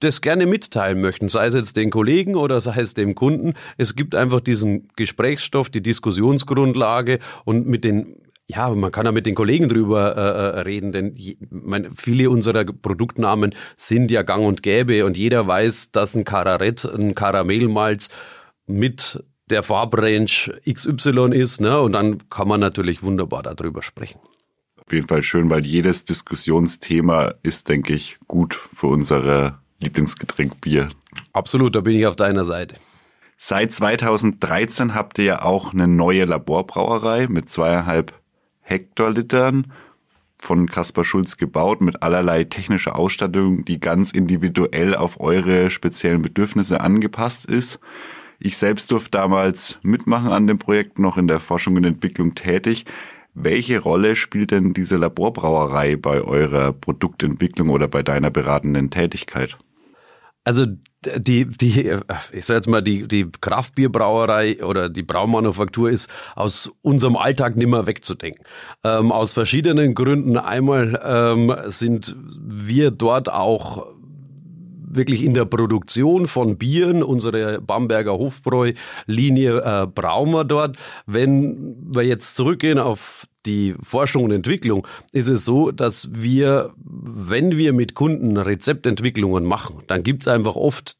[0.00, 3.54] das gerne mitteilen möchten, sei es jetzt den Kollegen oder sei es dem Kunden.
[3.78, 9.24] Es gibt einfach diesen Gesprächsstoff, die Diskussionsgrundlage und mit den ja, man kann ja mit
[9.24, 14.44] den Kollegen drüber äh, äh reden, denn je, meine, viele unserer Produktnamen sind ja gang
[14.44, 18.10] und gäbe und jeder weiß, dass ein Kararett, ein Karamellmalz
[18.66, 21.80] mit der Farbrange XY ist, ne?
[21.80, 24.18] Und dann kann man natürlich wunderbar darüber sprechen.
[24.84, 30.88] Auf jeden Fall schön, weil jedes Diskussionsthema ist, denke ich, gut für unsere Lieblingsgetränk Bier.
[31.32, 32.76] Absolut, da bin ich auf deiner Seite.
[33.36, 38.14] Seit 2013 habt ihr ja auch eine neue Laborbrauerei mit zweieinhalb
[38.60, 39.72] Hektolitern
[40.40, 46.80] von Kaspar Schulz gebaut mit allerlei technischer Ausstattung, die ganz individuell auf eure speziellen Bedürfnisse
[46.80, 47.78] angepasst ist.
[48.44, 52.86] Ich selbst durfte damals mitmachen an dem Projekt, noch in der Forschung und Entwicklung tätig.
[53.34, 59.56] Welche Rolle spielt denn diese Laborbrauerei bei eurer Produktentwicklung oder bei deiner beratenden Tätigkeit?
[60.42, 60.66] Also
[61.18, 62.00] die, die,
[62.32, 67.86] ich sag jetzt mal, die, die Kraftbierbrauerei oder die Braumanufaktur ist aus unserem Alltag nimmer
[67.86, 68.44] wegzudenken.
[68.82, 70.36] Ähm, aus verschiedenen Gründen.
[70.36, 73.86] Einmal ähm, sind wir dort auch
[74.94, 80.76] wirklich in der Produktion von Bieren, unsere Bamberger Hofbräu-Linie äh, brauen wir dort.
[81.06, 87.56] Wenn wir jetzt zurückgehen auf die Forschung und Entwicklung, ist es so, dass wir, wenn
[87.56, 90.96] wir mit Kunden Rezeptentwicklungen machen, dann gibt es einfach oft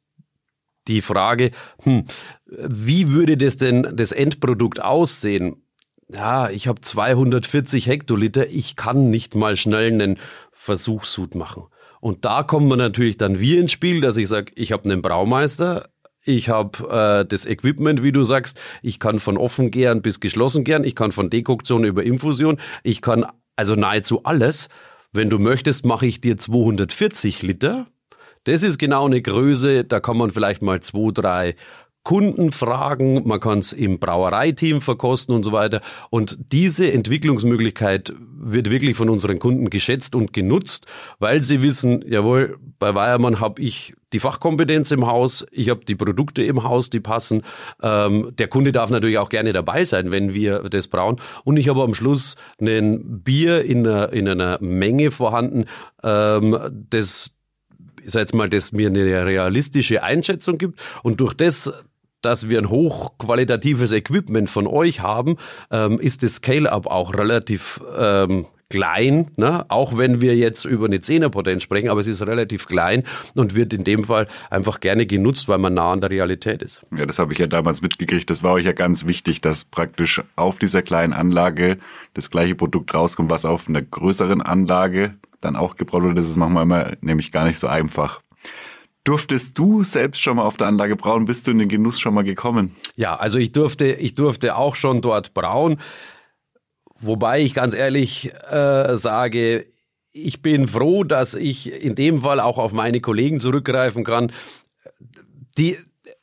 [0.88, 2.04] die Frage, hm,
[2.46, 5.62] wie würde das denn das Endprodukt aussehen?
[6.08, 10.18] Ja, ich habe 240 Hektoliter, ich kann nicht mal schnell einen
[10.52, 11.64] Versuchssud machen.
[12.02, 15.02] Und da kommen wir natürlich dann wir ins Spiel, dass ich sage, ich habe einen
[15.02, 15.88] Braumeister,
[16.24, 20.64] ich habe äh, das Equipment, wie du sagst, ich kann von offen gären bis geschlossen
[20.64, 23.24] gären, ich kann von Dekoktion über Infusion, ich kann
[23.54, 24.68] also nahezu alles.
[25.12, 27.86] Wenn du möchtest, mache ich dir 240 Liter.
[28.42, 31.54] Das ist genau eine Größe, da kann man vielleicht mal zwei, drei
[32.04, 35.80] Kunden fragen, man kann es im Brauereiteam verkosten und so weiter.
[36.10, 38.12] Und diese Entwicklungsmöglichkeit
[38.44, 40.86] wird wirklich von unseren Kunden geschätzt und genutzt,
[41.20, 45.94] weil sie wissen, jawohl, bei Weiermann habe ich die Fachkompetenz im Haus, ich habe die
[45.94, 47.42] Produkte im Haus, die passen.
[47.80, 51.20] Ähm, der Kunde darf natürlich auch gerne dabei sein, wenn wir das brauen.
[51.44, 55.66] Und ich habe am Schluss ein Bier in einer, in einer Menge vorhanden,
[56.02, 56.58] ähm,
[56.90, 57.36] das
[58.04, 61.72] ich sag jetzt mal, das mir eine realistische Einschätzung gibt und durch das
[62.22, 65.36] dass wir ein hochqualitatives Equipment von euch haben,
[65.70, 69.66] ähm, ist das Scale-up auch relativ ähm, klein, ne?
[69.68, 73.04] auch wenn wir jetzt über eine Zehnerpotenz sprechen, aber es ist relativ klein
[73.34, 76.80] und wird in dem Fall einfach gerne genutzt, weil man nah an der Realität ist.
[76.96, 78.30] Ja, das habe ich ja damals mitgekriegt.
[78.30, 81.76] Das war euch ja ganz wichtig, dass praktisch auf dieser kleinen Anlage
[82.14, 86.18] das gleiche Produkt rauskommt, was auf einer größeren Anlage dann auch gebraut wird.
[86.18, 88.22] Das ist manchmal immer nämlich gar nicht so einfach.
[89.04, 91.24] Durftest du selbst schon mal auf der Anlage brauen?
[91.24, 92.76] Bist du in den Genuss schon mal gekommen?
[92.94, 95.80] Ja, also ich durfte, ich durfte auch schon dort brauen.
[97.00, 99.66] Wobei ich ganz ehrlich äh, sage,
[100.12, 104.30] ich bin froh, dass ich in dem Fall auch auf meine Kollegen zurückgreifen kann.
[105.58, 105.76] Die,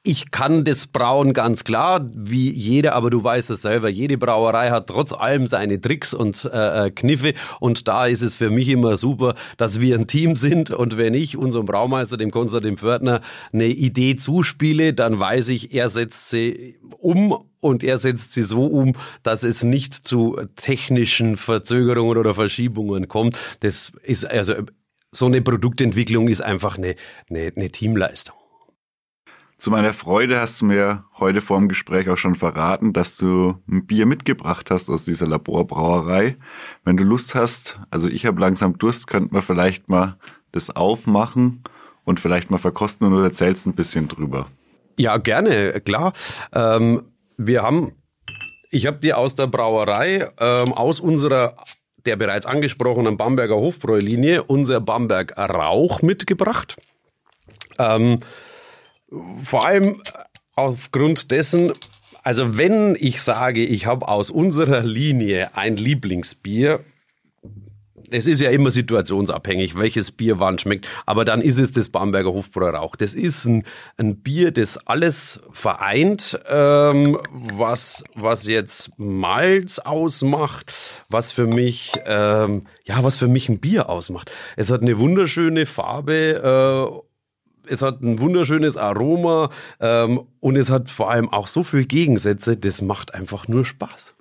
[0.10, 4.72] ich kann das Brauen ganz klar, wie jeder, aber du weißt es selber, jede Brauerei
[4.72, 8.70] hat trotz allem seine Tricks und äh, äh, Kniffe und da ist es für mich
[8.70, 13.22] immer super, dass wir ein Team sind und wenn ich unserem Braumeister, dem Konstantin Pförtner,
[13.54, 18.66] eine Idee zuspiele, dann weiß ich, er setzt sie um und er setzt sie so
[18.66, 23.38] um, dass es nicht zu technischen Verzögerungen oder Verschiebungen kommt.
[23.60, 24.56] Das ist also
[25.12, 26.96] so eine Produktentwicklung ist einfach eine,
[27.30, 28.39] eine, eine Teamleistung.
[29.60, 33.58] Zu meiner Freude hast du mir heute vor dem Gespräch auch schon verraten, dass du
[33.70, 36.38] ein Bier mitgebracht hast aus dieser Laborbrauerei.
[36.86, 40.16] Wenn du Lust hast, also ich habe langsam Durst, könnten wir vielleicht mal
[40.54, 41.62] das aufmachen
[42.06, 44.48] und vielleicht mal verkosten und du erzählst ein bisschen drüber.
[44.98, 46.14] Ja, gerne, klar.
[46.54, 47.92] Ähm, wir haben,
[48.72, 51.56] ich habe dir aus der Brauerei, ähm, aus unserer
[52.06, 56.78] der bereits angesprochenen Bamberger Hofbräulinie, unser Bamberg Rauch mitgebracht.
[57.78, 58.22] Ähm,
[59.42, 60.02] vor allem
[60.56, 61.74] aufgrund dessen,
[62.24, 66.84] also wenn ich sage, ich habe aus unserer Linie ein Lieblingsbier,
[68.12, 72.32] es ist ja immer situationsabhängig, welches Bier wann schmeckt, aber dann ist es das Bamberger
[72.32, 72.96] Hofbräu Rauch.
[72.96, 73.66] Das ist ein,
[73.98, 80.74] ein Bier, das alles vereint, ähm, was, was jetzt Malz ausmacht,
[81.10, 84.32] was für mich, ähm, ja, was für mich ein Bier ausmacht.
[84.56, 87.09] Es hat eine wunderschöne Farbe, äh,
[87.68, 89.50] es hat ein wunderschönes Aroma
[89.80, 94.16] ähm, und es hat vor allem auch so viele Gegensätze, das macht einfach nur Spaß.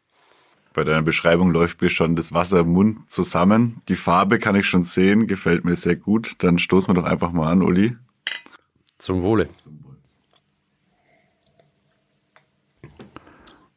[0.75, 3.81] Bei deiner Beschreibung läuft mir schon das Wasser im Mund zusammen.
[3.89, 6.37] Die Farbe kann ich schon sehen, gefällt mir sehr gut.
[6.39, 7.97] Dann stoßen wir doch einfach mal an, Uli.
[8.99, 9.49] Zum Wohle.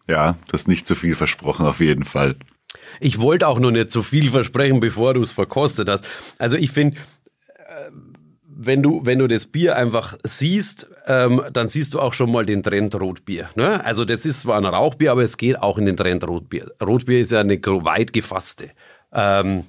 [0.07, 2.35] Ja, du hast nicht zu viel versprochen, auf jeden Fall.
[2.99, 6.05] Ich wollte auch nur nicht zu viel versprechen, bevor du es verkostet hast.
[6.37, 6.97] Also ich finde,
[8.65, 12.45] wenn du, wenn du das Bier einfach siehst, ähm, dann siehst du auch schon mal
[12.45, 13.49] den Trend Rotbier.
[13.55, 13.83] Ne?
[13.83, 16.71] Also das ist zwar ein Rauchbier, aber es geht auch in den Trend Rotbier.
[16.81, 18.69] Rotbier ist ja eine weit gefasste.
[19.13, 19.63] Ähm,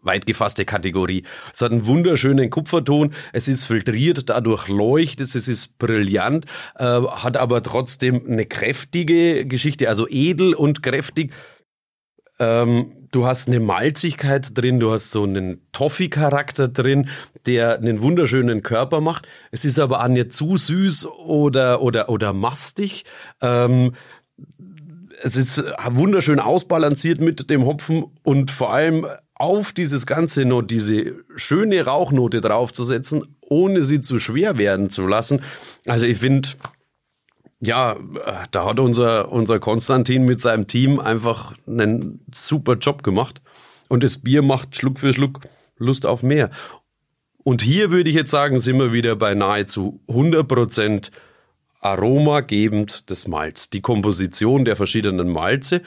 [0.00, 1.24] weit gefasste Kategorie.
[1.52, 6.46] Es hat einen wunderschönen Kupferton, es ist filtriert, dadurch leuchtet es, es ist brillant,
[6.76, 11.32] äh, hat aber trotzdem eine kräftige Geschichte, also edel und kräftig.
[12.38, 17.08] Ähm, du hast eine Malzigkeit drin, du hast so einen Toffee-Charakter drin,
[17.46, 19.26] der einen wunderschönen Körper macht.
[19.50, 23.04] Es ist aber auch nicht zu süß oder, oder, oder mastig.
[23.40, 23.92] Ähm,
[25.22, 31.14] es ist wunderschön ausbalanciert mit dem Hopfen und vor allem auf dieses Ganze noch diese
[31.36, 35.42] schöne Rauchnote draufzusetzen, ohne sie zu schwer werden zu lassen.
[35.86, 36.50] Also ich finde,
[37.60, 37.96] ja,
[38.50, 43.42] da hat unser, unser Konstantin mit seinem Team einfach einen super Job gemacht.
[43.88, 45.40] Und das Bier macht Schluck für Schluck
[45.78, 46.50] Lust auf mehr.
[47.42, 51.10] Und hier würde ich jetzt sagen, sind wir wieder bei nahezu 100%
[51.80, 53.70] aromagebend des Malz.
[53.70, 55.82] Die Komposition der verschiedenen Malze.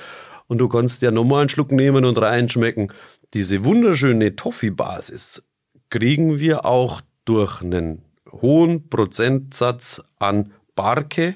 [0.47, 2.91] Und du kannst ja nochmal einen Schluck nehmen und reinschmecken.
[3.33, 5.47] Diese wunderschöne Toffee-Basis
[5.89, 8.01] kriegen wir auch durch einen
[8.31, 11.35] hohen Prozentsatz an Barke,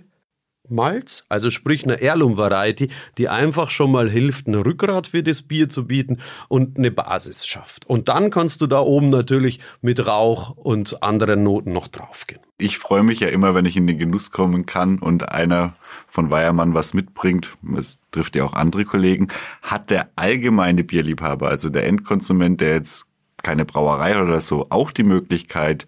[0.69, 5.69] Malz, also sprich eine Heirloom-Variety, die einfach schon mal hilft, ein Rückgrat für das Bier
[5.69, 7.85] zu bieten und eine Basis schafft.
[7.85, 12.41] Und dann kannst du da oben natürlich mit Rauch und anderen Noten noch draufgehen.
[12.57, 15.75] Ich freue mich ja immer, wenn ich in den Genuss kommen kann und einer
[16.07, 17.57] von Weiermann was mitbringt.
[17.77, 19.27] Es trifft ja auch andere Kollegen.
[19.61, 23.07] Hat der allgemeine Bierliebhaber, also der Endkonsument, der jetzt
[23.43, 25.85] keine Brauerei oder so, auch die Möglichkeit,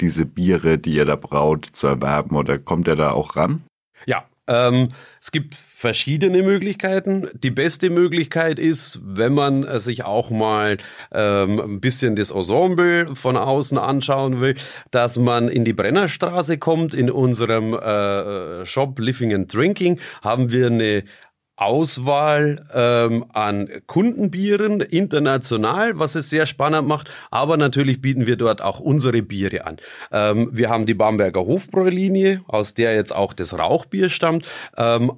[0.00, 3.62] diese Biere, die ihr da braut, zu erwerben oder kommt er da auch ran?
[4.06, 4.88] Ja, ähm,
[5.20, 7.28] es gibt verschiedene Möglichkeiten.
[7.42, 10.76] Die beste Möglichkeit ist, wenn man sich auch mal
[11.12, 14.54] ähm, ein bisschen das Ensemble von außen anschauen will,
[14.90, 16.94] dass man in die Brennerstraße kommt.
[16.94, 21.04] In unserem äh, Shop Living and Drinking haben wir eine
[21.56, 27.10] Auswahl ähm, an Kundenbieren international, was es sehr spannend macht.
[27.30, 29.76] Aber natürlich bieten wir dort auch unsere Biere an.
[30.10, 34.48] Ähm, wir haben die Bamberger Hofbräulinie, aus der jetzt auch das Rauchbier stammt.
[34.76, 35.12] Ähm,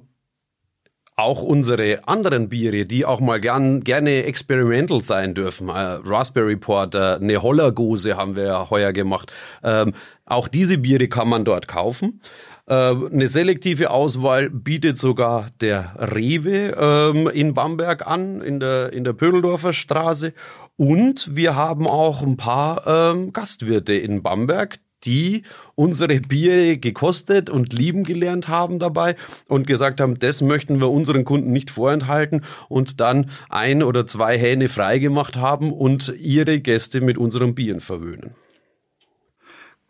[1.19, 5.67] auch unsere anderen Biere, die auch mal gern, gerne experimental sein dürfen.
[5.67, 9.33] Äh, Raspberry Porter, eine Hollergose haben wir heuer gemacht.
[9.63, 12.21] Ähm, auch diese Biere kann man dort kaufen.
[12.67, 19.03] Äh, eine selektive Auswahl bietet sogar der Rewe ähm, in Bamberg an, in der, in
[19.05, 20.33] der Pödeldorfer Straße.
[20.75, 25.43] Und wir haben auch ein paar ähm, Gastwirte in Bamberg, die
[25.75, 29.15] unsere Biere gekostet und lieben gelernt haben dabei
[29.47, 34.37] und gesagt haben, das möchten wir unseren Kunden nicht vorenthalten und dann ein oder zwei
[34.37, 38.35] Hähne freigemacht haben und ihre Gäste mit unseren Bieren verwöhnen.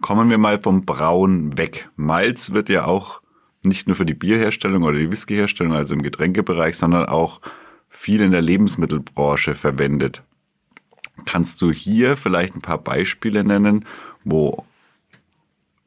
[0.01, 1.89] Kommen wir mal vom Brauen weg.
[1.95, 3.21] Malz wird ja auch
[3.63, 7.41] nicht nur für die Bierherstellung oder die Whiskyherstellung, also im Getränkebereich, sondern auch
[7.89, 10.23] viel in der Lebensmittelbranche verwendet.
[11.25, 13.85] Kannst du hier vielleicht ein paar Beispiele nennen,
[14.23, 14.65] wo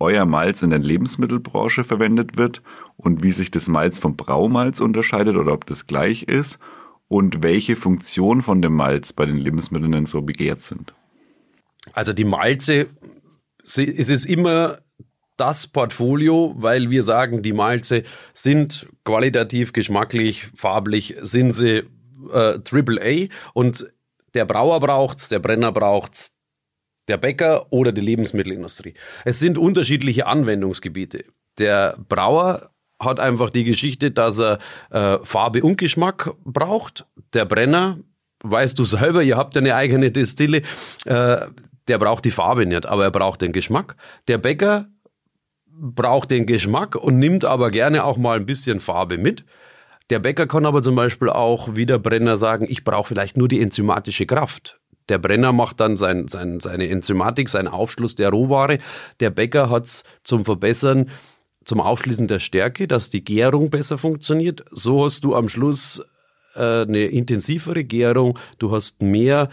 [0.01, 2.63] euer Malz in der Lebensmittelbranche verwendet wird
[2.97, 6.59] und wie sich das Malz vom Braumalz unterscheidet oder ob das gleich ist
[7.09, 10.95] und welche Funktionen von dem Malz bei den Lebensmitteln denn so begehrt sind?
[11.93, 12.89] Also die Malze,
[13.63, 14.79] es ist immer
[15.37, 18.03] das Portfolio, weil wir sagen, die Malze
[18.35, 21.85] sind qualitativ, geschmacklich, farblich, sind sie
[22.33, 23.89] äh, AAA und
[24.35, 26.37] der Brauer braucht's, der Brenner braucht's,
[27.09, 28.95] der Bäcker oder die Lebensmittelindustrie.
[29.25, 31.25] Es sind unterschiedliche Anwendungsgebiete.
[31.59, 34.59] Der Brauer hat einfach die Geschichte, dass er
[34.91, 37.07] äh, Farbe und Geschmack braucht.
[37.33, 37.99] Der Brenner,
[38.45, 40.63] weißt du selber, ihr habt eine eigene Destille,
[41.07, 41.47] äh,
[41.91, 43.97] der braucht die Farbe nicht, aber er braucht den Geschmack.
[44.29, 44.87] Der Bäcker
[45.67, 49.45] braucht den Geschmack und nimmt aber gerne auch mal ein bisschen Farbe mit.
[50.09, 53.49] Der Bäcker kann aber zum Beispiel auch wie der Brenner sagen, ich brauche vielleicht nur
[53.49, 54.81] die enzymatische Kraft.
[55.09, 58.79] Der Brenner macht dann sein, sein, seine Enzymatik, seinen Aufschluss der Rohware.
[59.19, 61.11] Der Bäcker hat es zum Verbessern,
[61.65, 64.65] zum Aufschließen der Stärke, dass die Gärung besser funktioniert.
[64.71, 66.05] So hast du am Schluss
[66.55, 69.49] äh, eine intensivere Gärung, du hast mehr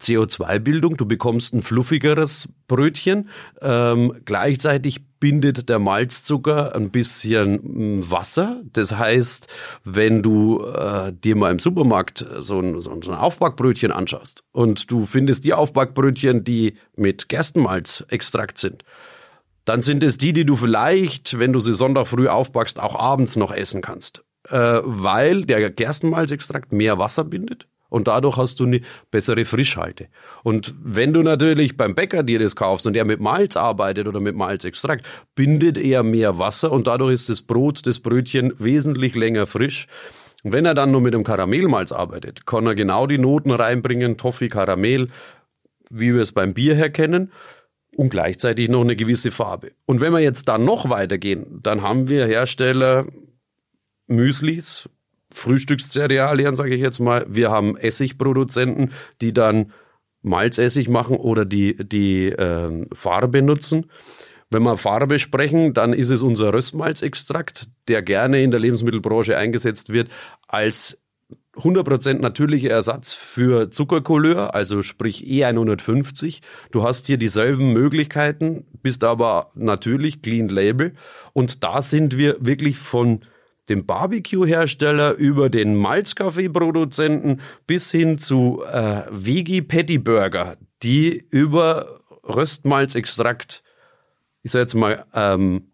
[0.00, 3.28] CO2-Bildung, du bekommst ein fluffigeres Brötchen.
[3.60, 8.60] Ähm, gleichzeitig bindet der Malzzucker ein bisschen hm, Wasser.
[8.72, 9.48] Das heißt,
[9.84, 15.06] wenn du äh, dir mal im Supermarkt so ein, so ein Aufbackbrötchen anschaust und du
[15.06, 18.84] findest die Aufbackbrötchen, die mit Gerstenmalzextrakt sind,
[19.64, 23.36] dann sind es die, die du vielleicht, wenn du sie Sonntag früh aufbackst, auch abends
[23.36, 24.22] noch essen kannst.
[24.50, 28.80] Äh, weil der Gerstenmalzextrakt mehr Wasser bindet und dadurch hast du eine
[29.12, 30.08] bessere Frischhalte.
[30.42, 34.18] Und wenn du natürlich beim Bäcker dir das kaufst und er mit Malz arbeitet oder
[34.18, 39.46] mit Malzextrakt, bindet er mehr Wasser und dadurch ist das Brot, das Brötchen wesentlich länger
[39.46, 39.86] frisch.
[40.42, 44.16] Und wenn er dann nur mit dem Karamellmalz arbeitet, kann er genau die Noten reinbringen,
[44.16, 45.06] Toffee, Karamell,
[45.88, 47.30] wie wir es beim Bier herkennen
[47.96, 49.70] und gleichzeitig noch eine gewisse Farbe.
[49.86, 53.06] Und wenn wir jetzt dann noch weitergehen, dann haben wir Hersteller
[54.08, 54.88] Müslis,
[55.34, 57.26] Frühstückscerealien, sage ich jetzt mal.
[57.28, 59.72] Wir haben Essigproduzenten, die dann
[60.22, 63.90] Malzessig machen oder die, die äh, Farbe nutzen.
[64.48, 69.92] Wenn wir Farbe sprechen, dann ist es unser Röstmalzextrakt, der gerne in der Lebensmittelbranche eingesetzt
[69.92, 70.08] wird
[70.48, 70.98] als
[71.56, 76.40] 100% natürlicher Ersatz für Zuckercouleur, also sprich E150.
[76.72, 80.94] Du hast hier dieselben Möglichkeiten, bist aber natürlich Clean Label.
[81.32, 83.20] Und da sind wir wirklich von
[83.68, 93.62] dem Barbecue-Hersteller über den Malzkaffee-Produzenten bis hin zu äh, Veggie-Patty-Burger, die über Röstmalzextrakt,
[94.42, 95.68] ich sag jetzt mal, ähm,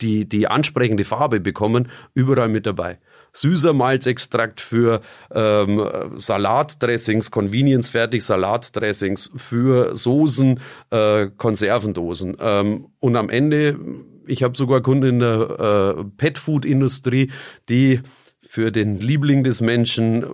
[0.00, 2.98] die, die ansprechende Farbe bekommen, überall mit dabei.
[3.32, 5.00] Süßer Malzextrakt für
[5.32, 10.60] ähm, Salatdressings, Convenience-fertig Salatdressings, für Soßen,
[10.90, 12.36] äh, Konservendosen.
[12.38, 13.78] Ähm, und am Ende
[14.26, 17.30] ich habe sogar Kunden in der äh, Pet-Food-Industrie,
[17.68, 18.00] die
[18.42, 20.24] für den Liebling des Menschen,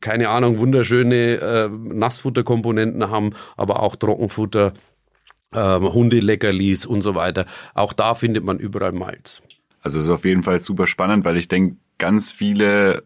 [0.00, 4.72] keine Ahnung, wunderschöne äh, Nassfutterkomponenten haben, aber auch Trockenfutter,
[5.52, 7.46] äh, Hundeleckerlis und so weiter.
[7.74, 9.42] Auch da findet man überall Malz.
[9.82, 13.02] Also es ist auf jeden Fall super spannend, weil ich denke, ganz viele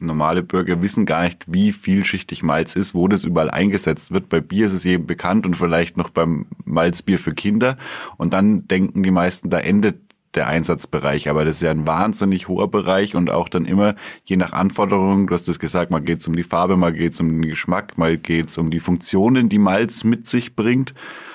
[0.00, 4.28] normale Bürger wissen gar nicht, wie vielschichtig Malz ist, wo das überall eingesetzt wird.
[4.28, 7.76] Bei Bier ist es jedem bekannt und vielleicht noch beim Malzbier für Kinder.
[8.16, 10.00] Und dann denken die meisten, da endet
[10.34, 14.36] der Einsatzbereich, aber das ist ja ein wahnsinnig hoher Bereich und auch dann immer je
[14.36, 17.42] nach Anforderungen, du hast es gesagt, mal geht's um die Farbe, mal geht's um den
[17.42, 20.94] Geschmack, mal geht's um die Funktionen, die Malz mit sich bringt.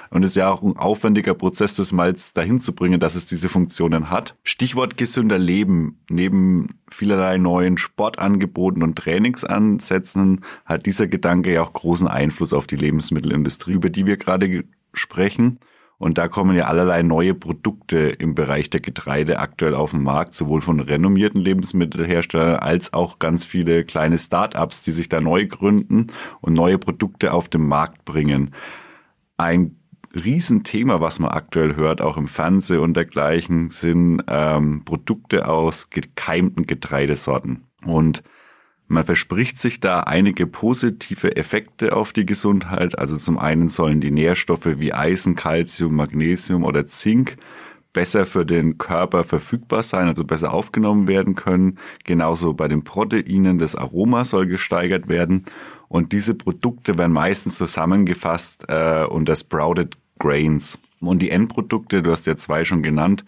[0.09, 3.25] Und es ist ja auch ein aufwendiger Prozess, das Malz dahin zu bringen, dass es
[3.25, 4.35] diese Funktionen hat.
[4.43, 5.99] Stichwort gesünder Leben.
[6.09, 12.75] Neben vielerlei neuen Sportangeboten und Trainingsansätzen hat dieser Gedanke ja auch großen Einfluss auf die
[12.75, 15.59] Lebensmittelindustrie, über die wir gerade sprechen.
[15.99, 20.35] Und da kommen ja allerlei neue Produkte im Bereich der Getreide aktuell auf den Markt,
[20.35, 26.07] sowohl von renommierten Lebensmittelherstellern als auch ganz viele kleine Start-ups, die sich da neu gründen
[26.39, 28.53] und neue Produkte auf den Markt bringen.
[29.37, 29.76] Ein
[30.13, 36.65] Riesenthema, was man aktuell hört, auch im Fernsehen und dergleichen, sind ähm, Produkte aus gekeimten
[36.65, 37.63] Getreidesorten.
[37.85, 38.23] Und
[38.87, 42.97] man verspricht sich da einige positive Effekte auf die Gesundheit.
[42.97, 47.35] Also zum einen sollen die Nährstoffe wie Eisen, Calcium, Magnesium oder Zink
[47.91, 51.79] besser für den Körper verfügbar sein, also besser aufgenommen werden können.
[52.05, 55.45] Genauso bei den Proteinen, das Aroma soll gesteigert werden.
[55.89, 60.79] Und diese Produkte werden meistens zusammengefasst äh, unter Sprouted Grains.
[60.99, 63.23] Und die Endprodukte, du hast ja zwei schon genannt,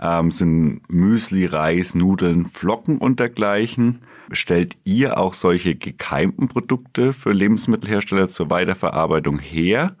[0.00, 4.00] ähm, sind Müsli, Reis, Nudeln, Flocken und dergleichen.
[4.30, 9.96] Stellt ihr auch solche gekeimten Produkte für Lebensmittelhersteller zur Weiterverarbeitung her?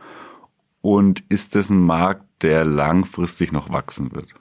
[0.80, 4.32] Und ist das ein Markt, der langfristig noch wachsen wird?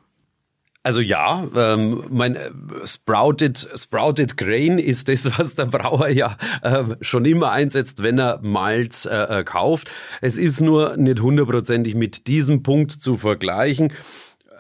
[0.87, 2.49] Also ja, ähm, mein äh,
[2.85, 8.39] Sprouted, Sprouted Grain ist das, was der Brauer ja äh, schon immer einsetzt, wenn er
[8.41, 9.91] Malz äh, äh kauft.
[10.21, 13.91] Es ist nur nicht hundertprozentig mit diesem Punkt zu vergleichen.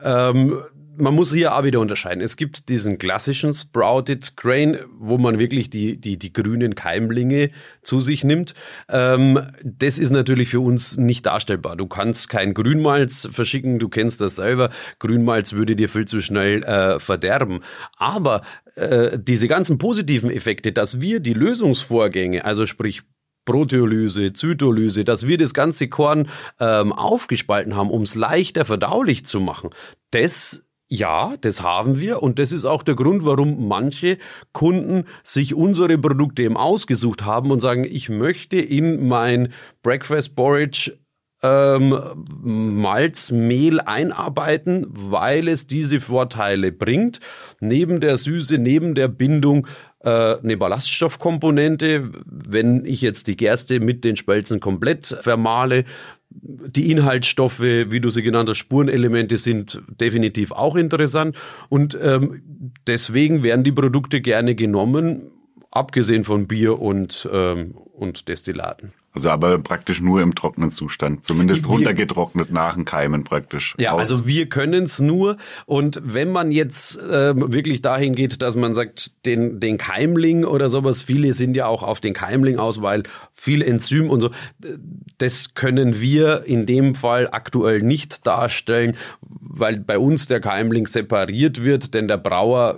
[0.03, 0.63] Ähm,
[0.97, 2.21] man muss hier auch wieder unterscheiden.
[2.21, 7.51] Es gibt diesen klassischen Sprouted Grain, wo man wirklich die, die, die grünen Keimlinge
[7.83, 8.53] zu sich nimmt.
[8.89, 11.75] Ähm, das ist natürlich für uns nicht darstellbar.
[11.75, 14.69] Du kannst kein Grünmalz verschicken, du kennst das selber.
[14.99, 17.61] Grünmalz würde dir viel zu schnell äh, verderben.
[17.97, 18.41] Aber
[18.75, 23.03] äh, diese ganzen positiven Effekte, dass wir die Lösungsvorgänge, also sprich
[23.47, 26.29] Proteolyse, Zytolyse, dass wir das ganze Korn
[26.59, 29.71] ähm, aufgespalten haben, um es leichter verdaulich zu machen,
[30.11, 34.17] das ja, das haben wir und das ist auch der Grund, warum manche
[34.53, 39.51] Kunden sich unsere Produkte eben ausgesucht haben und sagen, ich möchte in mein
[39.83, 40.97] Breakfast Porridge
[41.43, 41.95] ähm,
[42.41, 47.19] Malzmehl einarbeiten, weil es diese Vorteile bringt.
[47.59, 49.67] Neben der Süße, neben der Bindung
[49.99, 52.11] äh, eine Ballaststoffkomponente.
[52.25, 55.85] Wenn ich jetzt die Gerste mit den Spelzen komplett vermahle,
[56.29, 61.37] die Inhaltsstoffe, wie du sie genannt hast, Spurenelemente sind definitiv auch interessant.
[61.69, 65.31] Und ähm, deswegen werden die Produkte gerne genommen,
[65.77, 68.93] abgesehen von Bier und, ähm, und Destillaten.
[69.17, 73.73] Also aber praktisch nur im trockenen Zustand, zumindest wir, runtergetrocknet nach dem Keimen praktisch.
[73.79, 74.11] Ja, aus.
[74.11, 75.37] also wir können es nur.
[75.65, 80.69] Und wenn man jetzt äh, wirklich dahin geht, dass man sagt, den, den Keimling oder
[80.69, 83.03] sowas, viele sind ja auch auf den Keimling aus, weil
[83.33, 84.29] viel Enzym und so,
[85.17, 91.63] das können wir in dem Fall aktuell nicht darstellen, weil bei uns der Keimling separiert
[91.63, 92.77] wird, denn der Brauer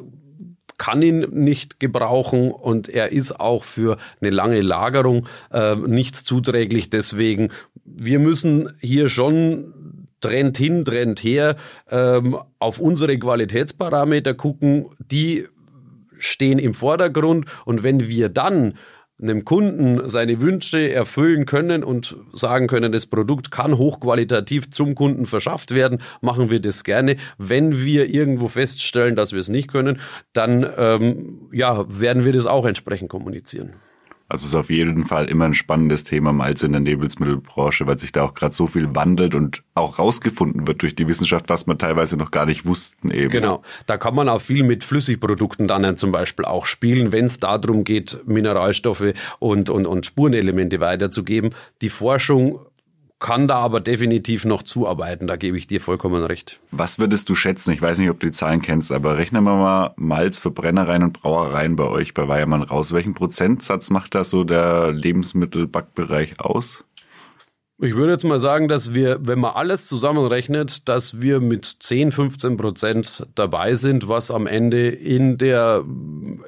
[0.79, 6.89] kann ihn nicht gebrauchen und er ist auch für eine lange Lagerung äh, nicht zuträglich.
[6.89, 7.49] Deswegen,
[7.85, 9.73] wir müssen hier schon
[10.21, 11.55] Trend hin, Trend her
[11.91, 15.45] ähm, auf unsere Qualitätsparameter gucken, die
[16.17, 18.73] stehen im Vordergrund und wenn wir dann
[19.21, 25.25] einem Kunden seine Wünsche erfüllen können und sagen können, das Produkt kann hochqualitativ zum Kunden
[25.25, 27.17] verschafft werden, machen wir das gerne.
[27.37, 29.99] Wenn wir irgendwo feststellen, dass wir es nicht können,
[30.33, 33.73] dann ähm, ja, werden wir das auch entsprechend kommunizieren.
[34.29, 37.97] Also es ist auf jeden Fall immer ein spannendes Thema Malz in der Lebensmittelbranche, weil
[37.97, 41.65] sich da auch gerade so viel wandelt und auch rausgefunden wird durch die Wissenschaft, was
[41.65, 43.31] man teilweise noch gar nicht wussten eben.
[43.31, 47.39] Genau, da kann man auch viel mit Flüssigprodukten dann zum Beispiel auch spielen, wenn es
[47.39, 51.55] darum geht, Mineralstoffe und, und, und Spurenelemente weiterzugeben.
[51.81, 52.59] Die Forschung
[53.19, 56.59] kann da aber definitiv noch zuarbeiten, da gebe ich dir vollkommen recht.
[56.71, 57.71] Was würdest du schätzen?
[57.71, 61.03] Ich weiß nicht, ob du die Zahlen kennst, aber rechnen wir mal Malz für Brennereien
[61.03, 62.93] und Brauereien bei euch bei Weiermann raus.
[62.93, 66.85] Welchen Prozentsatz macht da so der Lebensmittelbackbereich aus?
[67.81, 72.11] Ich würde jetzt mal sagen, dass wir, wenn man alles zusammenrechnet, dass wir mit 10,
[72.11, 75.85] 15 Prozent dabei sind, was am Ende in der,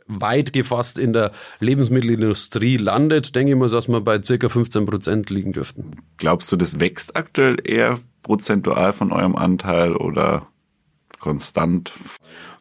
[0.08, 5.30] weit gefasst in der Lebensmittelindustrie landet, denke ich mal, dass wir bei circa 15 Prozent
[5.30, 5.92] liegen dürften.
[6.18, 10.48] Glaubst du, das wächst aktuell eher prozentual von eurem Anteil oder
[11.22, 11.94] konstant?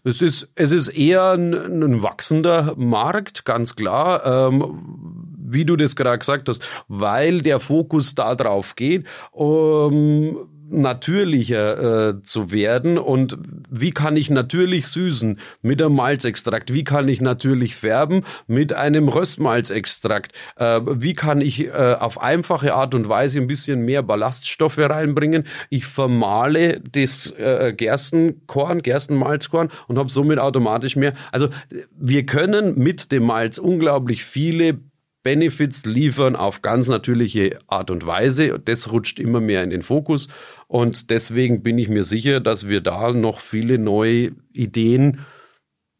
[0.04, 4.48] Es ist, es ist eher ein, ein wachsender Markt, ganz klar.
[4.48, 5.19] Ähm,
[5.52, 12.22] wie du das gerade gesagt hast, weil der Fokus da drauf geht, um natürlicher äh,
[12.22, 12.98] zu werden.
[12.98, 13.36] Und
[13.68, 15.38] wie kann ich natürlich süßen?
[15.62, 18.24] Mit einem Malzextrakt, wie kann ich natürlich färben?
[18.46, 23.84] Mit einem Röstmalzextrakt, äh, wie kann ich äh, auf einfache Art und Weise ein bisschen
[23.84, 25.46] mehr Ballaststoffe reinbringen.
[25.68, 31.14] Ich vermale das äh, Gerstenkorn, Gerstenmalzkorn und habe somit automatisch mehr.
[31.32, 31.48] Also
[31.98, 34.78] wir können mit dem Malz unglaublich viele
[35.22, 38.58] Benefits liefern auf ganz natürliche Art und Weise.
[38.58, 40.28] Das rutscht immer mehr in den Fokus.
[40.66, 45.20] Und deswegen bin ich mir sicher, dass wir da noch viele neue Ideen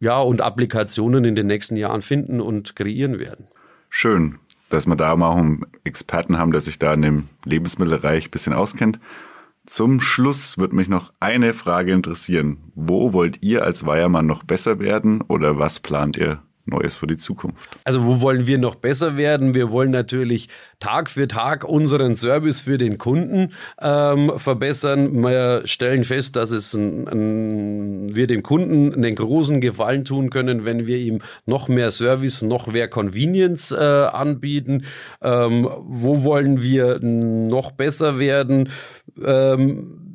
[0.00, 3.46] ja, und Applikationen in den nächsten Jahren finden und kreieren werden.
[3.90, 4.38] Schön,
[4.70, 8.30] dass wir da mal auch einen Experten haben, der sich da in dem Lebensmittelreich ein
[8.30, 8.98] bisschen auskennt.
[9.66, 12.72] Zum Schluss wird mich noch eine Frage interessieren.
[12.74, 17.16] Wo wollt ihr als Weiermann noch besser werden oder was plant ihr Neues für die
[17.16, 17.68] Zukunft?
[17.84, 19.54] Also wo wollen wir noch besser werden?
[19.54, 20.48] Wir wollen natürlich
[20.78, 25.22] Tag für Tag unseren Service für den Kunden ähm, verbessern.
[25.22, 30.64] Wir stellen fest, dass es ein, ein, wir dem Kunden einen großen Gefallen tun können,
[30.64, 34.84] wenn wir ihm noch mehr Service, noch mehr Convenience äh, anbieten.
[35.20, 38.70] Ähm, wo wollen wir noch besser werden?
[39.22, 40.09] Ähm,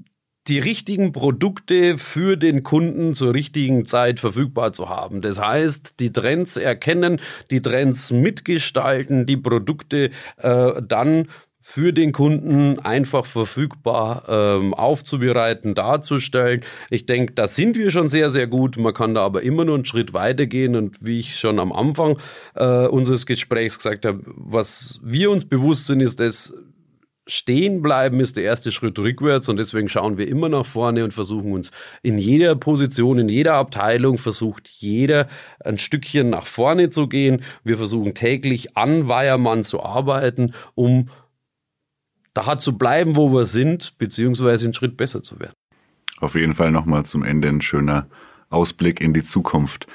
[0.47, 5.21] die richtigen Produkte für den Kunden zur richtigen Zeit verfügbar zu haben.
[5.21, 7.19] Das heißt, die Trends erkennen,
[7.49, 11.27] die Trends mitgestalten, die Produkte äh, dann
[11.67, 16.61] für den Kunden einfach verfügbar ähm, aufzubereiten, darzustellen.
[16.91, 18.77] Ich denke, da sind wir schon sehr, sehr gut.
[18.77, 20.75] Man kann da aber immer nur einen Schritt weitergehen.
[20.75, 22.19] Und wie ich schon am Anfang
[22.53, 26.53] äh, unseres Gesprächs gesagt habe, was wir uns bewusst sind, ist, dass
[27.27, 31.11] Stehen bleiben ist der erste Schritt rückwärts und deswegen schauen wir immer nach vorne und
[31.11, 31.71] versuchen uns
[32.03, 35.27] in jeder Position, in jeder Abteilung versucht jeder
[35.59, 37.41] ein Stückchen nach vorne zu gehen.
[37.63, 41.09] Wir versuchen täglich an Weiermann zu arbeiten, um
[42.35, 45.53] da zu bleiben, wo wir sind, beziehungsweise einen Schritt besser zu werden.
[46.19, 48.07] Auf jeden Fall nochmal zum Ende ein schöner
[48.49, 49.87] Ausblick in die Zukunft.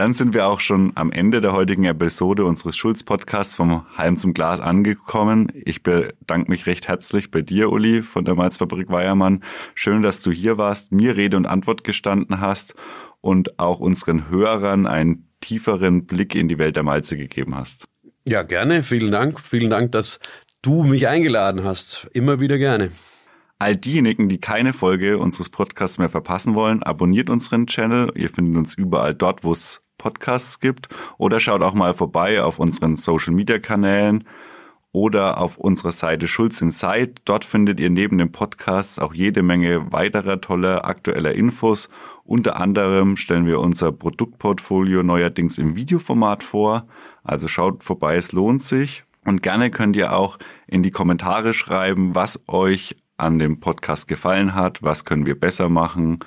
[0.00, 4.32] Dann sind wir auch schon am Ende der heutigen Episode unseres Schulz-Podcasts vom Halm zum
[4.32, 5.52] Glas angekommen.
[5.52, 9.44] Ich bedanke mich recht herzlich bei dir, Uli, von der Malzfabrik Weiermann.
[9.74, 12.74] Schön, dass du hier warst, mir Rede und Antwort gestanden hast
[13.20, 17.86] und auch unseren Hörern einen tieferen Blick in die Welt der Malze gegeben hast.
[18.26, 18.82] Ja, gerne.
[18.82, 19.38] Vielen Dank.
[19.38, 20.18] Vielen Dank, dass
[20.62, 22.08] du mich eingeladen hast.
[22.14, 22.90] Immer wieder gerne.
[23.58, 28.10] All diejenigen, die keine Folge unseres Podcasts mehr verpassen wollen, abonniert unseren Channel.
[28.16, 30.88] Ihr findet uns überall dort, wo es Podcasts gibt.
[31.18, 34.24] Oder schaut auch mal vorbei auf unseren Social Media Kanälen
[34.92, 37.12] oder auf unserer Seite Schulz Inside.
[37.24, 41.90] Dort findet ihr neben dem Podcast auch jede Menge weiterer toller aktueller Infos.
[42.24, 46.86] Unter anderem stellen wir unser Produktportfolio neuerdings im Videoformat vor.
[47.22, 49.04] Also schaut vorbei, es lohnt sich.
[49.24, 54.54] Und gerne könnt ihr auch in die Kommentare schreiben, was euch an dem Podcast gefallen
[54.54, 56.20] hat, was können wir besser machen,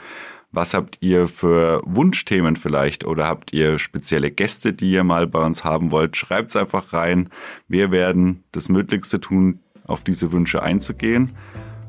[0.54, 5.44] was habt ihr für Wunschthemen vielleicht oder habt ihr spezielle Gäste, die ihr mal bei
[5.44, 6.16] uns haben wollt?
[6.16, 7.30] Schreibt es einfach rein.
[7.68, 11.36] Wir werden das Möglichste tun, auf diese Wünsche einzugehen.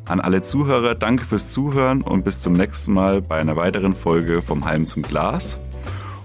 [0.06, 4.40] An alle Zuhörer, danke fürs Zuhören und bis zum nächsten Mal bei einer weiteren Folge
[4.40, 5.60] vom Halm zum Glas.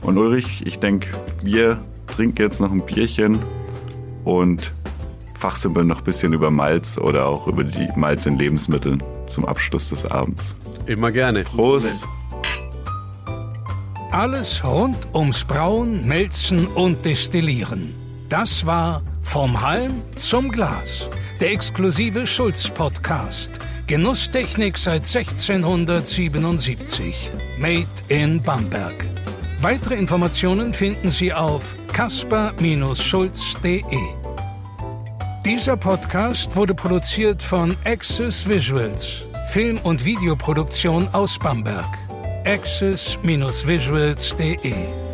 [0.02, 1.10] Und Ulrich, ich denke,
[1.44, 3.40] wir trinken jetzt noch ein Bierchen
[4.24, 4.74] und
[5.38, 9.90] fachsimpeln noch ein bisschen über Malz oder auch über die Malz in Lebensmitteln zum Abschluss
[9.90, 10.56] des Abends.
[10.86, 11.44] Immer gerne.
[11.44, 12.08] Prost!
[14.12, 17.94] Alles rund ums Brauen, Melzen und Destillieren.
[18.28, 21.08] Das war Vom Halm zum Glas,
[21.40, 23.60] der exklusive Schulz-Podcast.
[23.86, 27.32] Genusstechnik seit 1677.
[27.60, 29.08] Made in Bamberg.
[29.62, 33.84] Weitere Informationen finden Sie auf kasper-schulz.de.
[35.46, 42.09] Dieser Podcast wurde produziert von Access Visuals, Film- und Videoproduktion aus Bamberg.
[42.44, 45.09] access-visuals.de